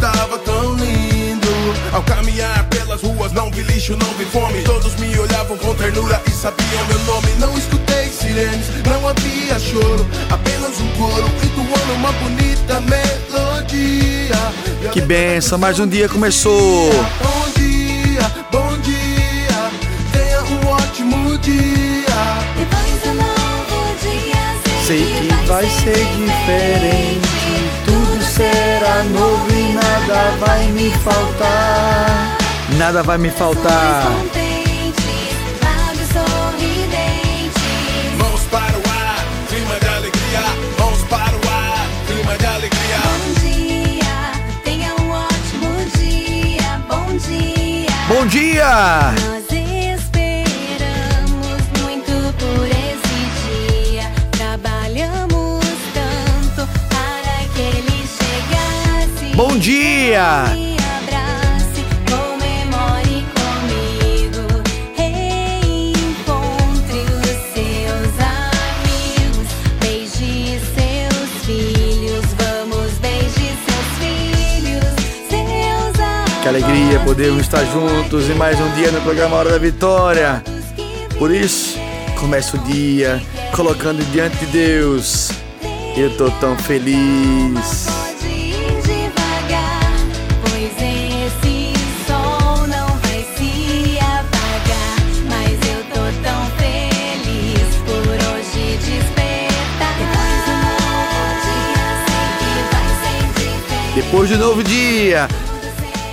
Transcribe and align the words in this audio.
estava 0.00 0.38
tão 0.38 0.74
lindo. 0.76 1.48
Ao 1.92 2.02
caminhar 2.02 2.64
pelas 2.70 3.02
ruas, 3.02 3.32
não 3.32 3.50
vi 3.50 3.62
lixo, 3.62 3.96
não 3.96 4.08
vi 4.14 4.24
fome. 4.24 4.62
Todos 4.62 4.94
me 4.96 5.18
olhavam 5.18 5.58
com 5.58 5.74
ternura 5.74 6.20
e 6.26 6.30
sabiam 6.30 6.86
meu 6.88 6.98
nome. 7.00 7.28
Não 7.38 7.56
escutei 7.58 8.08
sirenes, 8.08 8.66
não 8.86 9.06
havia 9.06 9.58
choro. 9.58 10.06
Apenas 10.30 10.80
um 10.80 10.88
coro 10.96 11.26
entoando 11.44 11.92
uma 11.94 12.12
bonita 12.12 12.80
melodia. 12.80 14.36
Que 14.92 15.00
benção, 15.02 15.58
mais 15.58 15.78
um 15.78 15.86
dia 15.86 16.08
começou. 16.08 16.90
Bom 17.22 17.50
dia, 17.56 18.22
bom 18.50 18.78
dia. 18.78 19.70
Tenha 20.12 20.42
um 20.42 20.66
ótimo 20.68 21.38
dia. 21.38 22.06
Depois 22.58 23.02
do 23.02 23.14
novo 23.14 23.94
dia, 24.00 24.86
Sei 24.86 25.04
que 25.04 25.46
vai 25.46 25.68
ser 25.68 26.06
diferente. 26.16 27.39
Será 28.40 29.04
novo 29.04 29.52
e 29.52 29.74
nada 29.74 30.34
vai 30.38 30.66
me 30.68 30.90
faltar. 30.92 32.38
Nada 32.78 33.02
vai 33.02 33.18
me 33.18 33.28
faltar. 33.28 34.10
Mãos 38.16 38.40
para 38.50 38.78
o 38.78 38.82
ar, 38.88 39.26
clima 39.46 39.78
de 39.78 39.88
alegria. 39.88 40.40
Mãos 40.78 41.02
para 41.10 41.36
o 41.36 41.50
ar, 41.50 41.86
clima 42.06 42.38
de 42.38 42.46
alegria. 42.46 42.98
Bom 43.04 43.34
dia, 43.42 44.32
tenha 44.64 44.94
um 45.02 45.10
ótimo 45.10 45.76
dia. 45.98 46.80
Bom 46.88 47.16
dia. 47.18 47.90
Bom 48.08 48.26
dia! 48.26 49.39
Dia! 60.10 60.50
Me 60.54 60.76
abrace, 60.98 61.84
comemore 62.10 63.24
comigo. 63.38 64.44
Reencontre 64.96 66.30
os 67.20 67.38
seus 67.54 68.12
amigos. 68.18 69.48
Beije 69.80 70.58
seus 70.74 71.30
filhos. 71.46 72.26
Vamos, 72.38 72.90
beije 73.00 73.48
seus 73.66 73.88
filhos. 74.00 74.90
Seus 75.28 75.96
amigos. 76.00 76.40
Que 76.42 76.48
alegria 76.48 76.98
podermos 77.00 77.42
estar 77.42 77.64
juntos 77.66 78.28
em 78.28 78.34
mais 78.34 78.58
um 78.60 78.70
dia 78.72 78.90
no 78.90 79.00
programa 79.02 79.36
Hora 79.36 79.50
da 79.50 79.58
Vitória. 79.58 80.42
Por 81.18 81.30
isso, 81.30 81.78
começa 82.18 82.56
o 82.56 82.60
dia 82.60 83.22
colocando 83.54 84.02
diante 84.10 84.36
de 84.38 84.46
Deus. 84.46 85.30
Eu 85.96 86.16
tô 86.16 86.30
tão 86.32 86.56
feliz. 86.56 87.89
Depois 104.20 104.28
de 104.28 104.36
um 104.36 104.48
novo 104.48 104.62
dia, 104.62 105.26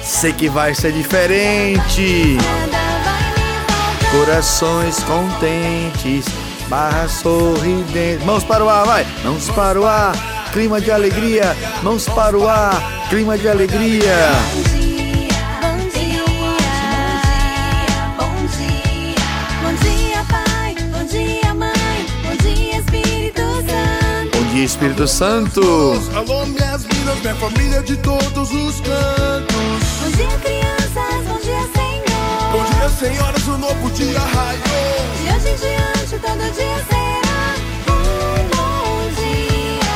sei 0.01 0.31
que 0.31 0.47
vai 0.47 0.73
ser 0.73 0.93
diferente. 0.93 2.37
Corações 4.09 5.03
contentes, 5.03 6.23
barra 6.69 7.09
sorridente. 7.09 8.23
Mãos 8.23 8.45
para 8.45 8.63
o 8.63 8.69
ar, 8.69 8.85
vai! 8.85 9.05
Mãos 9.25 9.49
para 9.49 9.81
o 9.81 9.85
ar, 9.85 10.13
clima 10.53 10.79
de 10.79 10.89
alegria. 10.89 11.53
Mãos 11.83 12.05
para 12.07 12.37
o 12.37 12.47
ar, 12.47 12.81
clima 13.09 13.37
de 13.37 13.49
alegria. 13.49 14.15
Espírito 24.67 25.07
Santo. 25.07 25.61
Alô, 26.13 26.45
minhas 26.45 26.83
minas, 27.07 27.19
minha 27.21 27.35
família 27.35 27.81
de 27.83 27.95
todos 27.97 28.51
os 28.51 28.81
cantos. 28.81 29.87
Bom 30.01 30.11
dia, 30.11 30.37
crianças, 30.43 31.23
bom 31.25 31.39
dia, 31.39 31.61
Senhor. 31.73 32.51
Bom 32.51 32.63
dia, 32.63 32.89
senhoras, 32.89 33.47
o 33.47 33.57
novo 33.57 33.89
dia 33.91 34.19
raiou. 34.19 34.61
De 35.15 35.29
hoje 35.33 35.49
em 35.49 35.55
diante, 35.55 36.19
todo 36.19 36.43
dia 36.53 36.77
será 36.89 37.55
um 37.93 38.47
bom 38.55 38.97
dia. 39.15 39.87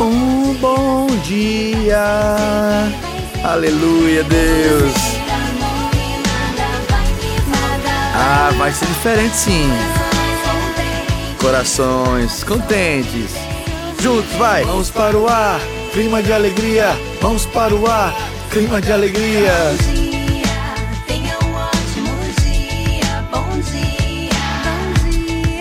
Um 0.00 0.54
bom 0.54 1.06
dia. 1.22 2.04
Aleluia, 3.44 4.24
Deus. 4.24 4.94
Ah, 8.14 8.50
vai 8.56 8.72
ser 8.72 8.86
diferente 8.86 9.36
sim. 9.36 9.70
Corações 11.38 12.42
contentes. 12.42 13.45
Juntos, 14.06 14.32
vai. 14.36 14.64
Mãos 14.64 14.88
para 14.88 15.18
o 15.18 15.26
ar, 15.26 15.60
clima 15.92 16.22
de 16.22 16.32
alegria. 16.32 16.90
Mãos 17.20 17.44
para 17.44 17.74
o 17.74 17.88
ar, 17.88 18.14
clima 18.52 18.80
de 18.80 18.92
alegria. 18.92 19.50
Bom 19.50 19.94
dia, 19.94 20.44
tenha 21.08 21.36
um 21.42 21.52
ótimo 21.52 22.14
dia. 22.40 23.24
Bom 23.32 23.58
dia, 23.62 24.38
bom 24.62 24.92
dia. 25.10 25.58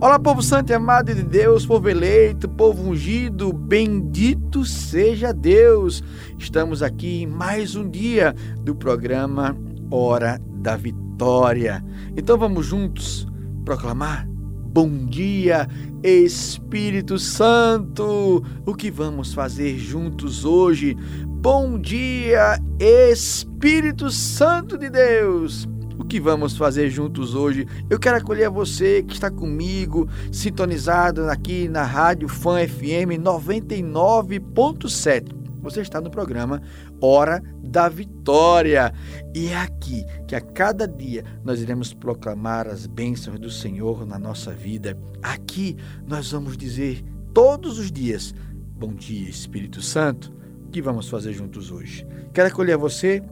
Olá, 0.00 0.18
povo 0.18 0.42
santo 0.42 0.70
e 0.70 0.72
amado 0.72 1.14
de 1.14 1.22
Deus, 1.22 1.66
povo 1.66 1.90
eleito, 1.90 2.48
povo 2.48 2.88
ungido, 2.88 3.52
bendito 3.52 4.64
seja 4.64 5.30
Deus. 5.30 6.02
Estamos 6.38 6.82
aqui 6.82 7.24
em 7.24 7.26
mais 7.26 7.76
um 7.76 7.86
dia 7.86 8.34
do 8.62 8.74
programa 8.74 9.54
Hora 9.90 10.40
da 10.56 10.76
Vitória. 10.76 11.84
Então 12.16 12.38
vamos 12.38 12.66
juntos 12.66 13.26
proclamar 13.64 14.30
Bom 14.72 15.04
dia, 15.04 15.66
Espírito 16.00 17.18
Santo. 17.18 18.40
O 18.64 18.72
que 18.72 18.88
vamos 18.88 19.34
fazer 19.34 19.76
juntos 19.76 20.44
hoje? 20.44 20.96
Bom 21.26 21.76
dia, 21.76 22.56
Espírito 22.78 24.10
Santo 24.10 24.78
de 24.78 24.88
Deus. 24.88 25.68
O 25.98 26.04
que 26.04 26.20
vamos 26.20 26.56
fazer 26.56 26.88
juntos 26.88 27.34
hoje? 27.34 27.66
Eu 27.90 27.98
quero 27.98 28.18
acolher 28.18 28.48
você 28.48 29.02
que 29.02 29.14
está 29.14 29.28
comigo, 29.28 30.08
sintonizado 30.30 31.28
aqui 31.28 31.66
na 31.66 31.82
Rádio 31.82 32.28
Fã 32.28 32.64
FM 32.64 33.18
99.7. 33.20 35.39
Você 35.60 35.80
está 35.80 36.00
no 36.00 36.10
programa 36.10 36.62
Hora 37.00 37.42
da 37.62 37.88
Vitória. 37.88 38.92
E 39.34 39.48
é 39.48 39.56
aqui 39.56 40.04
que 40.26 40.34
a 40.34 40.40
cada 40.40 40.86
dia 40.86 41.24
nós 41.44 41.60
iremos 41.60 41.92
proclamar 41.92 42.66
as 42.66 42.86
bênçãos 42.86 43.38
do 43.38 43.50
Senhor 43.50 44.06
na 44.06 44.18
nossa 44.18 44.52
vida. 44.52 44.98
Aqui 45.22 45.76
nós 46.06 46.32
vamos 46.32 46.56
dizer 46.56 47.04
todos 47.34 47.78
os 47.78 47.92
dias: 47.92 48.34
Bom 48.76 48.94
dia, 48.94 49.28
Espírito 49.28 49.82
Santo. 49.82 50.32
O 50.66 50.70
que 50.70 50.80
vamos 50.80 51.08
fazer 51.08 51.32
juntos 51.32 51.70
hoje? 51.70 52.06
Quero 52.32 52.48
acolher 52.48 52.76
você 52.76 53.22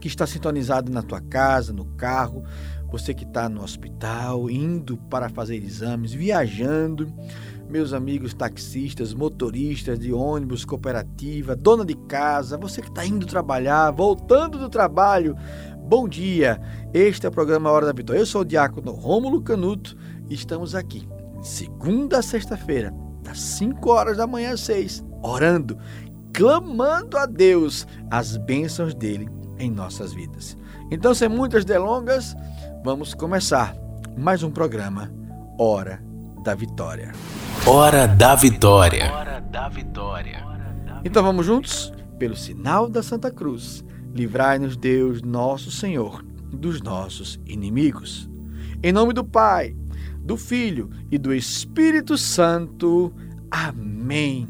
que 0.00 0.08
está 0.08 0.26
sintonizado 0.26 0.90
na 0.90 1.02
tua 1.02 1.20
casa, 1.20 1.72
no 1.72 1.84
carro, 1.84 2.44
você 2.90 3.14
que 3.14 3.24
está 3.24 3.48
no 3.48 3.62
hospital, 3.62 4.50
indo 4.50 4.96
para 4.96 5.28
fazer 5.28 5.56
exames, 5.56 6.12
viajando, 6.12 7.10
meus 7.72 7.94
amigos 7.94 8.34
taxistas, 8.34 9.14
motoristas 9.14 9.98
de 9.98 10.12
ônibus, 10.12 10.62
cooperativa, 10.62 11.56
dona 11.56 11.86
de 11.86 11.94
casa, 11.94 12.58
você 12.58 12.82
que 12.82 12.90
está 12.90 13.04
indo 13.06 13.24
trabalhar, 13.24 13.90
voltando 13.90 14.58
do 14.58 14.68
trabalho. 14.68 15.34
bom 15.78 16.06
dia. 16.06 16.60
Este 16.92 17.24
é 17.24 17.30
o 17.30 17.32
programa 17.32 17.70
Hora 17.70 17.86
da 17.86 17.92
Vitória. 17.92 18.20
Eu 18.20 18.26
sou 18.26 18.42
o 18.42 18.44
diácono 18.44 18.92
Rômulo 18.92 19.40
Canuto 19.40 19.96
e 20.28 20.34
estamos 20.34 20.74
aqui, 20.74 21.08
segunda 21.40 22.18
a 22.18 22.22
sexta-feira, 22.22 22.92
das 23.22 23.40
5 23.40 23.90
horas 23.90 24.18
da 24.18 24.26
manhã 24.26 24.52
às 24.52 24.60
6, 24.60 25.02
orando, 25.22 25.78
clamando 26.30 27.16
a 27.16 27.24
Deus 27.24 27.86
as 28.10 28.36
bênçãos 28.36 28.94
dele 28.94 29.30
em 29.58 29.70
nossas 29.70 30.12
vidas. 30.12 30.58
Então, 30.90 31.14
sem 31.14 31.28
muitas 31.28 31.64
delongas, 31.64 32.36
vamos 32.84 33.14
começar 33.14 33.74
mais 34.14 34.42
um 34.42 34.50
programa 34.50 35.10
Hora 35.58 36.11
da 36.11 36.11
Vitória. 36.56 37.12
Hora 37.64 38.08
da 38.08 38.34
Vitória. 38.34 39.12
Hora 39.12 39.40
da 39.40 39.68
Vitória. 39.68 40.44
Então 41.04 41.22
vamos 41.22 41.46
juntos? 41.46 41.92
Pelo 42.18 42.36
sinal 42.36 42.88
da 42.88 43.02
Santa 43.02 43.30
Cruz, 43.30 43.84
livrai-nos 44.12 44.76
Deus, 44.76 45.22
nosso 45.22 45.70
Senhor, 45.70 46.24
dos 46.52 46.82
nossos 46.82 47.40
inimigos. 47.46 48.28
Em 48.82 48.92
nome 48.92 49.12
do 49.12 49.24
Pai, 49.24 49.76
do 50.18 50.36
Filho 50.36 50.90
e 51.10 51.18
do 51.18 51.32
Espírito 51.32 52.18
Santo. 52.18 53.12
Amém. 53.50 54.48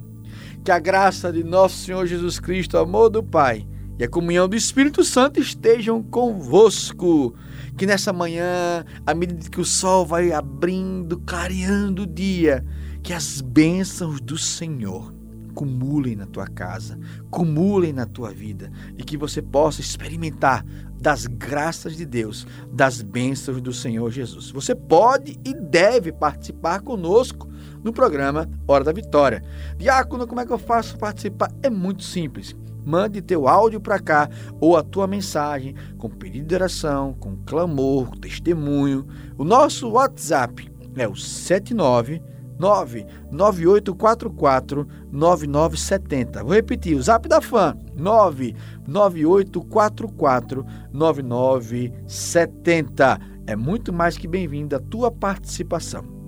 Que 0.65 0.71
a 0.71 0.79
graça 0.79 1.33
de 1.33 1.45
nosso 1.45 1.77
Senhor 1.85 2.07
Jesus 2.07 2.41
Cristo, 2.41 2.77
o 2.77 2.81
amor 2.81 3.11
do 3.11 3.23
Pai 3.23 3.67
e 3.99 4.05
a 4.05 4.09
comunhão 4.09 4.49
do 4.49 4.57
Espírito 4.57 5.05
Santo 5.05 5.41
estejam 5.41 6.03
convosco. 6.03 7.35
Que 7.77 7.87
nessa 7.87 8.13
manhã, 8.13 8.85
à 9.07 9.15
medida 9.15 9.49
que 9.49 9.61
o 9.61 9.65
sol 9.65 10.05
vai 10.05 10.33
abrindo, 10.33 11.19
clareando 11.21 12.03
o 12.03 12.07
dia, 12.07 12.65
que 13.03 13.13
as 13.13 13.41
bênçãos 13.41 14.21
do 14.21 14.37
Senhor 14.39 15.13
cumulem 15.55 16.17
na 16.17 16.27
tua 16.27 16.47
casa, 16.47 16.99
cumulem 17.31 17.93
na 17.93 18.07
tua 18.07 18.31
vida 18.31 18.71
e 18.97 19.05
que 19.05 19.17
você 19.17 19.43
possa 19.43 19.81
experimentar 19.81 20.65
das 21.01 21.27
graças 21.27 21.97
de 21.97 22.07
Deus, 22.07 22.47
das 22.73 23.03
bênçãos 23.03 23.61
do 23.61 23.73
Senhor 23.73 24.11
Jesus. 24.11 24.51
Você 24.51 24.75
pode 24.75 25.39
e 25.45 25.53
deve 25.53 26.13
participar 26.13 26.81
conosco 26.81 27.49
no 27.83 27.93
programa 27.93 28.49
Hora 28.67 28.85
da 28.85 28.93
Vitória. 28.93 29.43
Diácono, 29.77 30.27
como 30.27 30.41
é 30.41 30.47
que 30.47 30.53
eu 30.53 30.59
faço 30.59 30.97
participar? 30.97 31.53
É 31.63 31.69
muito 31.69 32.05
simples. 32.05 32.55
Mande 32.85 33.23
teu 33.23 33.49
áudio 33.49 33.81
para 33.81 33.99
cá 33.99 34.29
ou 34.61 34.77
a 34.77 34.83
tua 34.83 35.07
mensagem 35.07 35.75
com 35.99 36.09
pedido 36.09 36.49
de 36.49 36.55
oração, 36.55 37.15
com 37.15 37.37
clamor, 37.47 38.11
com 38.11 38.17
testemunho. 38.17 39.07
O 39.39 39.45
nosso 39.45 39.89
WhatsApp 39.91 40.71
é 40.97 41.09
o 41.09 41.15
79 41.15 42.21
99844 42.59 44.87
9970. 45.11 46.45
Vou 46.45 46.53
repetir, 46.53 46.95
o 46.97 47.03
Zap 47.03 47.27
da 47.29 47.41
Fã 47.41 47.75
99844 47.97 50.67
9970. 50.93 53.19
É 53.47 53.57
muito 53.57 53.93
mais 53.93 54.17
que 54.17 54.29
bem-vinda 54.29 54.77
a 54.77 54.81
tua 54.81 55.11
participação. 55.11 56.22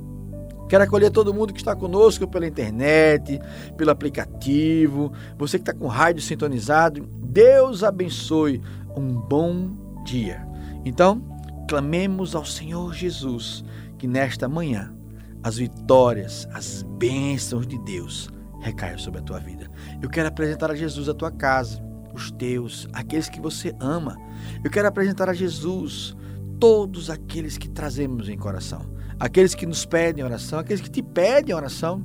Quero 0.75 0.83
acolher 0.83 1.13
todo 1.13 1.33
mundo 1.33 1.53
que 1.53 1.61
está 1.61 1.77
conosco 1.77 2.27
pela 2.27 2.49
internet, 2.49 3.41
pelo 3.77 3.93
aplicativo, 3.93 5.13
você 5.39 5.57
que 5.57 5.63
está 5.63 5.73
com 5.73 5.87
rádio 5.87 6.21
sintonizado. 6.21 7.09
Deus 7.23 7.85
abençoe. 7.85 8.61
Um 8.97 9.15
bom 9.15 10.03
dia. 10.05 10.45
Então, 10.85 11.23
clamemos 11.69 12.35
ao 12.35 12.45
Senhor 12.45 12.93
Jesus 12.93 13.65
que 13.97 14.09
nesta 14.09 14.49
manhã 14.49 14.93
as 15.45 15.59
vitórias, 15.59 16.49
as 16.53 16.83
bênçãos 16.99 17.69
de 17.69 17.79
Deus 17.85 18.29
recaiam 18.61 18.99
sobre 18.99 19.21
a 19.21 19.23
tua 19.23 19.39
vida. 19.39 19.71
Eu 20.03 20.11
quero 20.11 20.27
apresentar 20.27 20.73
a 20.73 20.75
Jesus 20.75 21.09
a 21.09 21.15
tua 21.15 21.31
casa, 21.31 21.81
os 22.13 22.33
teus, 22.33 22.89
aqueles 22.93 23.29
que 23.29 23.41
você 23.41 23.73
ama. 23.79 24.17
Eu 24.65 24.73
quero 24.73 24.89
apresentar 24.89 25.29
a 25.29 25.35
Jesus 25.35 26.17
todos 26.59 27.11
aqueles 27.11 27.57
que 27.57 27.69
trazemos 27.69 28.29
em 28.29 28.37
coração, 28.37 28.81
aqueles 29.19 29.55
que 29.55 29.67
nos 29.67 29.85
pedem 29.85 30.25
oração, 30.25 30.59
aqueles 30.59 30.81
que 30.81 30.91
te 30.91 31.03
pedem 31.03 31.55
oração, 31.55 32.05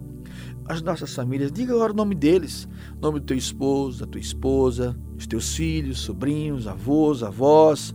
as 0.65 0.81
nossas 0.81 1.13
famílias. 1.13 1.51
Diga 1.51 1.73
agora 1.73 1.91
o 1.91 1.95
nome 1.95 2.15
deles, 2.15 2.67
o 2.97 3.01
nome 3.01 3.19
do 3.19 3.25
teu 3.25 3.37
esposo, 3.37 4.01
da 4.01 4.07
tua 4.07 4.21
esposa, 4.21 4.95
dos 5.15 5.27
teus 5.27 5.55
filhos, 5.55 5.99
sobrinhos, 5.99 6.67
avós, 6.67 7.23
avós. 7.23 7.93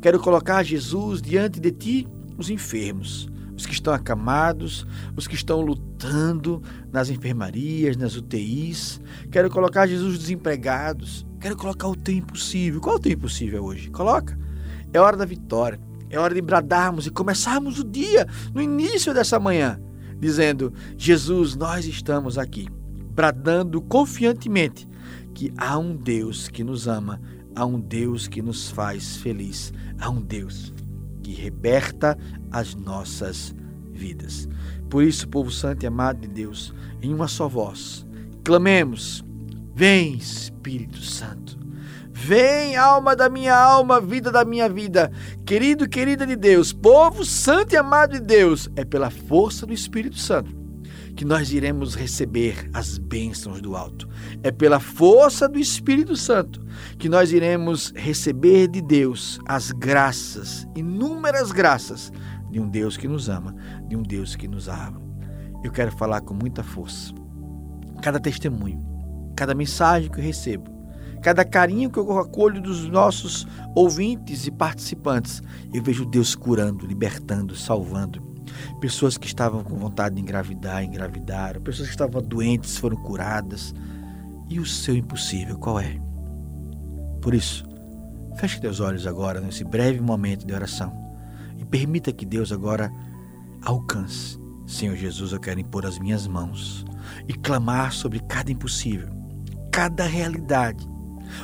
Quero 0.00 0.20
colocar 0.20 0.62
Jesus 0.62 1.20
diante 1.20 1.60
de 1.60 1.70
ti, 1.70 2.08
os 2.38 2.50
enfermos 2.50 3.28
os 3.56 3.64
que 3.64 3.72
estão 3.72 3.92
acamados, 3.92 4.86
os 5.16 5.26
que 5.26 5.34
estão 5.34 5.62
lutando 5.62 6.62
nas 6.92 7.08
enfermarias, 7.08 7.96
nas 7.96 8.14
UTIs. 8.14 9.00
Quero 9.30 9.50
colocar 9.50 9.86
Jesus 9.86 10.18
desempregados. 10.18 11.26
Quero 11.40 11.56
colocar 11.56 11.88
o 11.88 11.96
teu 11.96 12.14
impossível. 12.14 12.80
Qual 12.80 12.96
é 12.96 12.98
o 12.98 13.00
teu 13.00 13.12
impossível 13.12 13.64
hoje? 13.64 13.90
Coloca. 13.90 14.38
É 14.92 15.00
hora 15.00 15.16
da 15.16 15.24
vitória. 15.24 15.80
É 16.16 16.18
hora 16.18 16.34
de 16.34 16.40
bradarmos 16.40 17.06
e 17.06 17.10
começarmos 17.10 17.78
o 17.78 17.84
dia 17.84 18.26
no 18.54 18.62
início 18.62 19.12
dessa 19.12 19.38
manhã, 19.38 19.78
dizendo: 20.18 20.72
Jesus, 20.96 21.54
nós 21.54 21.84
estamos 21.84 22.38
aqui, 22.38 22.66
bradando 23.14 23.82
confiantemente 23.82 24.88
que 25.34 25.52
há 25.58 25.76
um 25.76 25.94
Deus 25.94 26.48
que 26.48 26.64
nos 26.64 26.88
ama, 26.88 27.20
há 27.54 27.66
um 27.66 27.78
Deus 27.78 28.28
que 28.28 28.40
nos 28.40 28.70
faz 28.70 29.18
feliz, 29.18 29.74
há 30.00 30.08
um 30.08 30.22
Deus 30.22 30.72
que 31.22 31.34
liberta 31.34 32.16
as 32.50 32.74
nossas 32.74 33.54
vidas. 33.92 34.48
Por 34.88 35.04
isso, 35.04 35.28
povo 35.28 35.50
santo 35.50 35.82
e 35.82 35.86
amado 35.86 36.22
de 36.22 36.28
Deus, 36.28 36.72
em 37.02 37.12
uma 37.12 37.28
só 37.28 37.46
voz, 37.46 38.06
clamemos: 38.42 39.22
Vem, 39.74 40.14
Espírito 40.14 41.02
Santo. 41.02 41.65
Vem, 42.18 42.76
alma 42.76 43.14
da 43.14 43.28
minha 43.28 43.54
alma, 43.54 44.00
vida 44.00 44.32
da 44.32 44.42
minha 44.42 44.70
vida. 44.70 45.12
Querido 45.44 45.86
querida 45.86 46.26
de 46.26 46.34
Deus, 46.34 46.72
povo 46.72 47.26
santo 47.26 47.74
e 47.74 47.76
amado 47.76 48.12
de 48.14 48.20
Deus, 48.20 48.70
é 48.74 48.86
pela 48.86 49.10
força 49.10 49.66
do 49.66 49.72
Espírito 49.74 50.16
Santo 50.16 50.50
que 51.14 51.26
nós 51.26 51.52
iremos 51.52 51.94
receber 51.94 52.70
as 52.72 52.96
bênçãos 52.96 53.60
do 53.60 53.76
alto. 53.76 54.08
É 54.42 54.50
pela 54.50 54.80
força 54.80 55.46
do 55.46 55.58
Espírito 55.58 56.16
Santo 56.16 56.60
que 56.98 57.08
nós 57.08 57.32
iremos 57.32 57.92
receber 57.94 58.68
de 58.68 58.80
Deus 58.80 59.38
as 59.46 59.70
graças, 59.70 60.66
inúmeras 60.74 61.52
graças, 61.52 62.10
de 62.50 62.58
um 62.58 62.68
Deus 62.68 62.96
que 62.96 63.06
nos 63.06 63.28
ama, 63.28 63.54
de 63.88 63.94
um 63.94 64.02
Deus 64.02 64.34
que 64.34 64.48
nos 64.48 64.68
ama. 64.68 65.00
Eu 65.62 65.70
quero 65.70 65.92
falar 65.92 66.22
com 66.22 66.32
muita 66.32 66.62
força. 66.62 67.12
Cada 68.02 68.18
testemunho, 68.18 68.82
cada 69.36 69.54
mensagem 69.54 70.10
que 70.10 70.18
eu 70.18 70.24
recebo, 70.24 70.75
cada 71.26 71.44
carinho 71.44 71.90
que 71.90 71.98
eu 71.98 72.20
acolho 72.20 72.62
dos 72.62 72.88
nossos 72.88 73.48
ouvintes 73.74 74.46
e 74.46 74.50
participantes, 74.52 75.42
eu 75.74 75.82
vejo 75.82 76.06
Deus 76.06 76.36
curando, 76.36 76.86
libertando, 76.86 77.56
salvando. 77.56 78.22
Pessoas 78.80 79.18
que 79.18 79.26
estavam 79.26 79.64
com 79.64 79.74
vontade 79.74 80.14
de 80.14 80.20
engravidar, 80.20 80.84
engravidaram. 80.84 81.60
Pessoas 81.60 81.88
que 81.88 81.94
estavam 81.94 82.22
doentes 82.22 82.78
foram 82.78 82.96
curadas. 82.98 83.74
E 84.48 84.60
o 84.60 84.64
seu 84.64 84.94
impossível, 84.94 85.58
qual 85.58 85.80
é? 85.80 85.98
Por 87.20 87.34
isso, 87.34 87.66
feche 88.36 88.60
teus 88.60 88.78
olhos 88.78 89.04
agora 89.04 89.40
nesse 89.40 89.64
breve 89.64 90.00
momento 90.00 90.46
de 90.46 90.54
oração 90.54 90.96
e 91.58 91.64
permita 91.64 92.12
que 92.12 92.24
Deus 92.24 92.52
agora 92.52 92.88
alcance. 93.64 94.38
Senhor 94.64 94.94
Jesus, 94.94 95.32
eu 95.32 95.40
quero 95.40 95.58
impor 95.58 95.86
as 95.86 95.98
minhas 95.98 96.28
mãos 96.28 96.84
e 97.26 97.34
clamar 97.34 97.92
sobre 97.92 98.20
cada 98.20 98.52
impossível, 98.52 99.08
cada 99.72 100.04
realidade. 100.04 100.86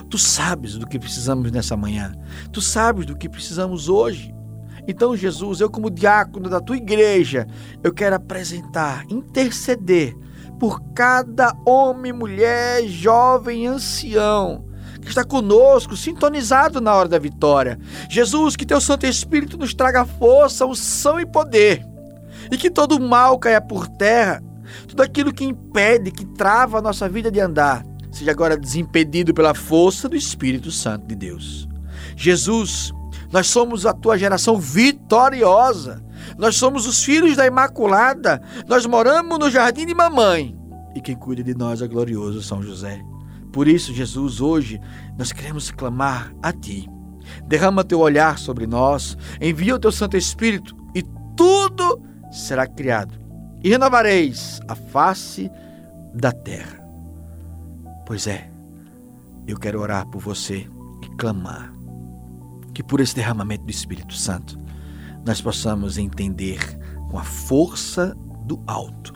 Tu 0.08 0.18
sabes 0.18 0.76
do 0.76 0.86
que 0.86 0.98
precisamos 0.98 1.50
nessa 1.50 1.76
manhã. 1.76 2.12
Tu 2.52 2.60
sabes 2.60 3.06
do 3.06 3.16
que 3.16 3.28
precisamos 3.28 3.88
hoje. 3.88 4.34
Então, 4.86 5.16
Jesus, 5.16 5.60
eu, 5.60 5.70
como 5.70 5.90
diácono 5.90 6.48
da 6.48 6.60
tua 6.60 6.76
igreja, 6.76 7.46
eu 7.82 7.92
quero 7.92 8.16
apresentar, 8.16 9.04
interceder 9.08 10.14
por 10.58 10.80
cada 10.92 11.54
homem, 11.64 12.12
mulher, 12.12 12.86
jovem, 12.86 13.66
ancião 13.66 14.64
que 15.02 15.08
está 15.08 15.24
conosco, 15.24 15.96
sintonizado 15.96 16.80
na 16.80 16.94
hora 16.94 17.08
da 17.08 17.18
vitória. 17.18 17.78
Jesus, 18.08 18.54
que 18.54 18.64
teu 18.64 18.80
Santo 18.80 19.04
Espírito 19.04 19.58
nos 19.58 19.74
traga 19.74 20.04
força, 20.04 20.64
unção 20.64 21.18
e 21.18 21.26
poder, 21.26 21.84
e 22.50 22.56
que 22.56 22.70
todo 22.70 23.00
mal 23.00 23.38
caia 23.38 23.60
por 23.60 23.88
terra, 23.88 24.40
tudo 24.86 25.02
aquilo 25.02 25.32
que 25.32 25.44
impede, 25.44 26.12
que 26.12 26.24
trava 26.24 26.78
a 26.78 26.82
nossa 26.82 27.08
vida 27.08 27.30
de 27.30 27.40
andar, 27.40 27.84
seja 28.22 28.30
agora 28.30 28.56
desimpedido 28.56 29.34
pela 29.34 29.52
força 29.52 30.08
do 30.08 30.14
Espírito 30.14 30.70
Santo 30.70 31.06
de 31.06 31.16
Deus. 31.16 31.68
Jesus, 32.16 32.92
nós 33.32 33.48
somos 33.48 33.84
a 33.84 33.92
tua 33.92 34.16
geração 34.16 34.58
vitoriosa. 34.58 36.02
Nós 36.38 36.54
somos 36.54 36.86
os 36.86 37.02
filhos 37.02 37.36
da 37.36 37.44
Imaculada. 37.44 38.40
Nós 38.68 38.86
moramos 38.86 39.38
no 39.40 39.50
jardim 39.50 39.84
de 39.86 39.94
mamãe. 39.94 40.56
E 40.94 41.00
quem 41.00 41.16
cuida 41.16 41.42
de 41.42 41.52
nós 41.52 41.82
é 41.82 41.88
glorioso 41.88 42.42
São 42.42 42.62
José. 42.62 43.02
Por 43.52 43.66
isso, 43.66 43.92
Jesus, 43.92 44.40
hoje 44.40 44.80
nós 45.18 45.32
queremos 45.32 45.70
clamar 45.72 46.32
a 46.40 46.52
ti. 46.52 46.88
Derrama 47.46 47.82
teu 47.82 47.98
olhar 47.98 48.38
sobre 48.38 48.66
nós, 48.66 49.16
envia 49.40 49.74
o 49.74 49.78
teu 49.78 49.90
Santo 49.90 50.16
Espírito 50.16 50.76
e 50.94 51.02
tudo 51.36 52.00
será 52.30 52.68
criado. 52.68 53.18
E 53.64 53.68
renovareis 53.68 54.60
a 54.68 54.74
face 54.76 55.50
da 56.14 56.30
terra. 56.30 56.81
Pois 58.06 58.26
é, 58.26 58.50
eu 59.46 59.58
quero 59.58 59.80
orar 59.80 60.06
por 60.06 60.20
você 60.20 60.68
e 61.02 61.06
clamar 61.16 61.72
que 62.74 62.82
por 62.82 63.00
esse 63.00 63.14
derramamento 63.14 63.64
do 63.64 63.70
Espírito 63.70 64.14
Santo 64.14 64.58
nós 65.24 65.40
possamos 65.40 65.98
entender 65.98 66.58
com 67.10 67.18
a 67.18 67.24
força 67.24 68.16
do 68.44 68.62
alto, 68.66 69.12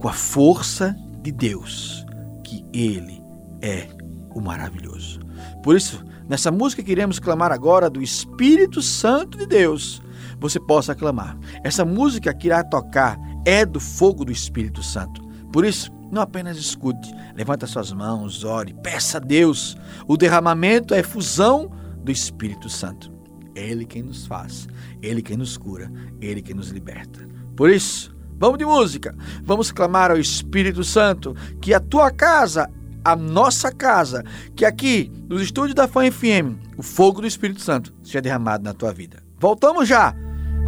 com 0.00 0.08
a 0.08 0.12
força 0.12 0.96
de 1.22 1.32
Deus, 1.32 2.06
que 2.44 2.64
Ele 2.72 3.22
é 3.60 3.88
o 4.30 4.40
maravilhoso. 4.40 5.20
Por 5.62 5.76
isso, 5.76 6.02
nessa 6.28 6.50
música 6.50 6.82
que 6.82 6.92
iremos 6.92 7.18
clamar 7.18 7.52
agora 7.52 7.90
do 7.90 8.02
Espírito 8.02 8.80
Santo 8.80 9.36
de 9.36 9.46
Deus, 9.46 10.02
você 10.38 10.58
possa 10.58 10.94
clamar. 10.94 11.36
Essa 11.62 11.84
música 11.84 12.32
que 12.32 12.46
irá 12.46 12.64
tocar 12.64 13.18
é 13.44 13.66
do 13.66 13.80
fogo 13.80 14.24
do 14.24 14.32
Espírito 14.32 14.82
Santo. 14.82 15.22
Por 15.52 15.64
isso, 15.64 15.92
não 16.10 16.22
apenas 16.22 16.56
escute, 16.56 17.14
levanta 17.36 17.66
suas 17.66 17.92
mãos, 17.92 18.44
ore, 18.44 18.74
peça 18.82 19.18
a 19.18 19.20
Deus. 19.20 19.76
O 20.06 20.16
derramamento 20.16 20.92
é 20.92 20.98
a 20.98 21.00
efusão 21.00 21.70
do 22.02 22.10
Espírito 22.10 22.68
Santo. 22.68 23.12
Ele 23.54 23.84
quem 23.84 24.02
nos 24.02 24.26
faz, 24.26 24.68
Ele 25.02 25.22
quem 25.22 25.36
nos 25.36 25.56
cura, 25.56 25.90
Ele 26.20 26.42
quem 26.42 26.54
nos 26.54 26.70
liberta. 26.70 27.26
Por 27.56 27.70
isso, 27.70 28.14
vamos 28.38 28.58
de 28.58 28.64
música, 28.64 29.14
vamos 29.42 29.70
clamar 29.70 30.10
ao 30.10 30.18
Espírito 30.18 30.82
Santo 30.82 31.34
que 31.60 31.74
a 31.74 31.80
tua 31.80 32.10
casa, 32.10 32.70
a 33.04 33.14
nossa 33.14 33.72
casa, 33.72 34.24
que 34.54 34.64
aqui 34.64 35.10
nos 35.28 35.42
estúdios 35.42 35.74
da 35.74 35.88
Fã 35.88 36.10
FM, 36.10 36.56
o 36.76 36.82
fogo 36.82 37.20
do 37.20 37.26
Espírito 37.26 37.60
Santo 37.60 37.92
seja 38.02 38.20
derramado 38.20 38.64
na 38.64 38.72
tua 38.72 38.92
vida. 38.92 39.22
Voltamos 39.38 39.88
já, 39.88 40.14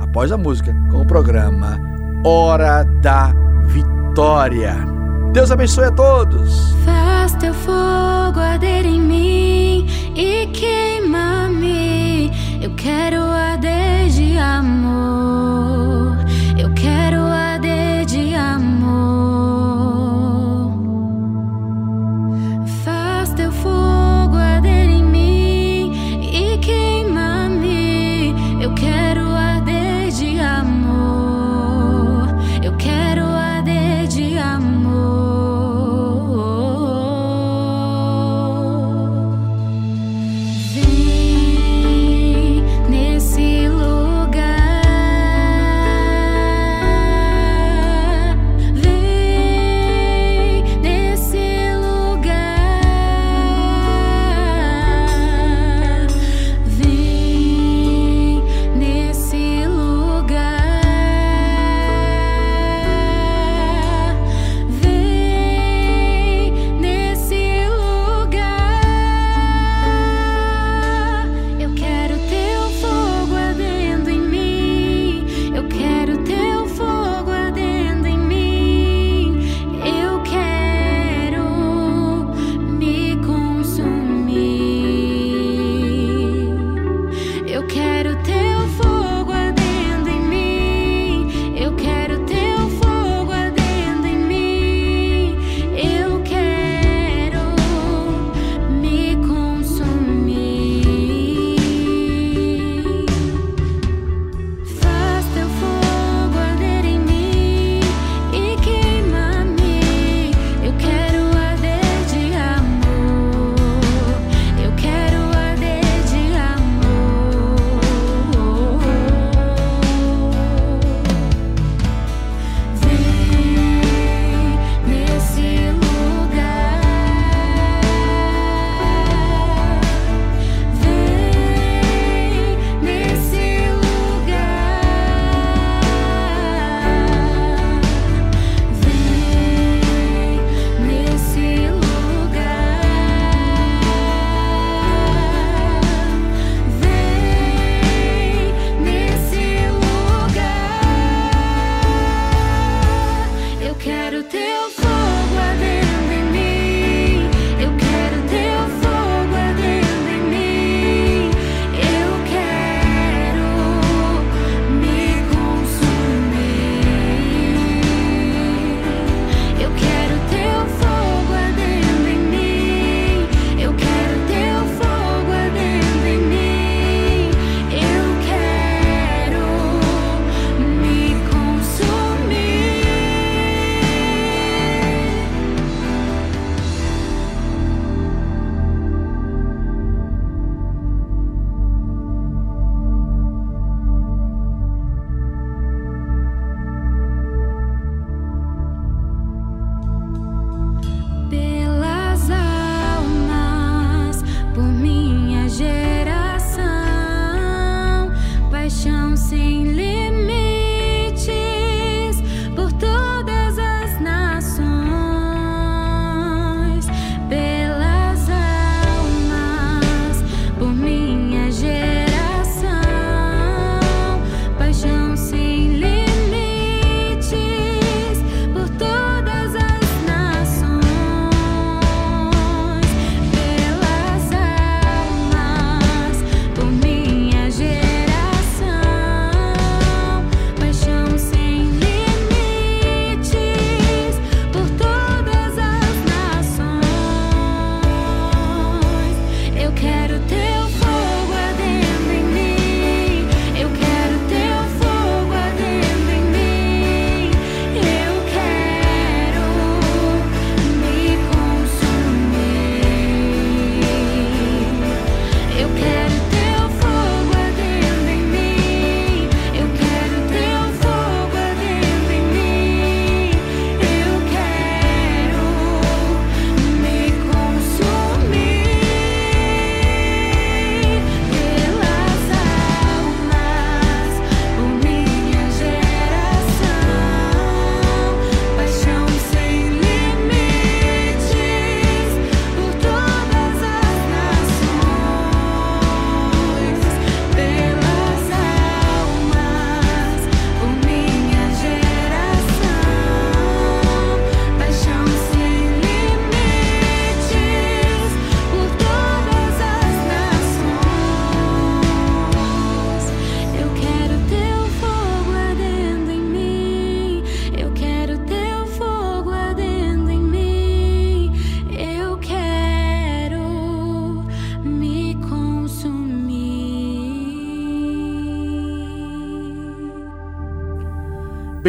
após 0.01 0.33
a 0.33 0.39
música, 0.39 0.75
com 0.91 1.01
o 1.03 1.07
programa 1.07 1.79
Hora 2.25 2.85
da 3.03 3.33
Vitória. 3.67 5.02
Deus 5.33 5.51
abençoe 5.51 5.87
a 5.87 5.91
todos. 5.91 6.75
Faz 6.85 7.33
teu 7.37 7.55
fogo 7.55 8.39
arder 8.39 8.85
em 8.85 9.01
mim 9.01 9.87
e 10.15 10.47
queima-me. 10.49 12.31
Eu 12.61 12.75
quero 12.77 13.23
arder 13.23 14.11
de 14.11 14.37
amor. 14.37 15.12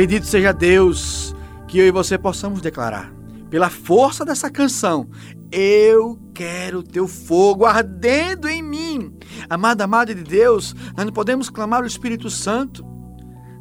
Bendito 0.03 0.25
seja 0.25 0.51
Deus 0.51 1.33
que 1.65 1.79
eu 1.79 1.87
e 1.87 1.91
você 1.91 2.17
possamos 2.17 2.59
declarar, 2.59 3.09
pela 3.49 3.69
força 3.69 4.25
dessa 4.25 4.51
canção, 4.51 5.09
eu 5.49 6.19
quero 6.33 6.83
teu 6.83 7.07
fogo 7.07 7.65
ardendo 7.65 8.49
em 8.49 8.61
mim. 8.61 9.17
Amada, 9.49 9.85
amada 9.85 10.13
de 10.13 10.21
Deus, 10.21 10.75
nós 10.97 11.05
não 11.05 11.13
podemos 11.13 11.49
clamar 11.49 11.83
o 11.83 11.87
Espírito 11.87 12.29
Santo 12.29 12.85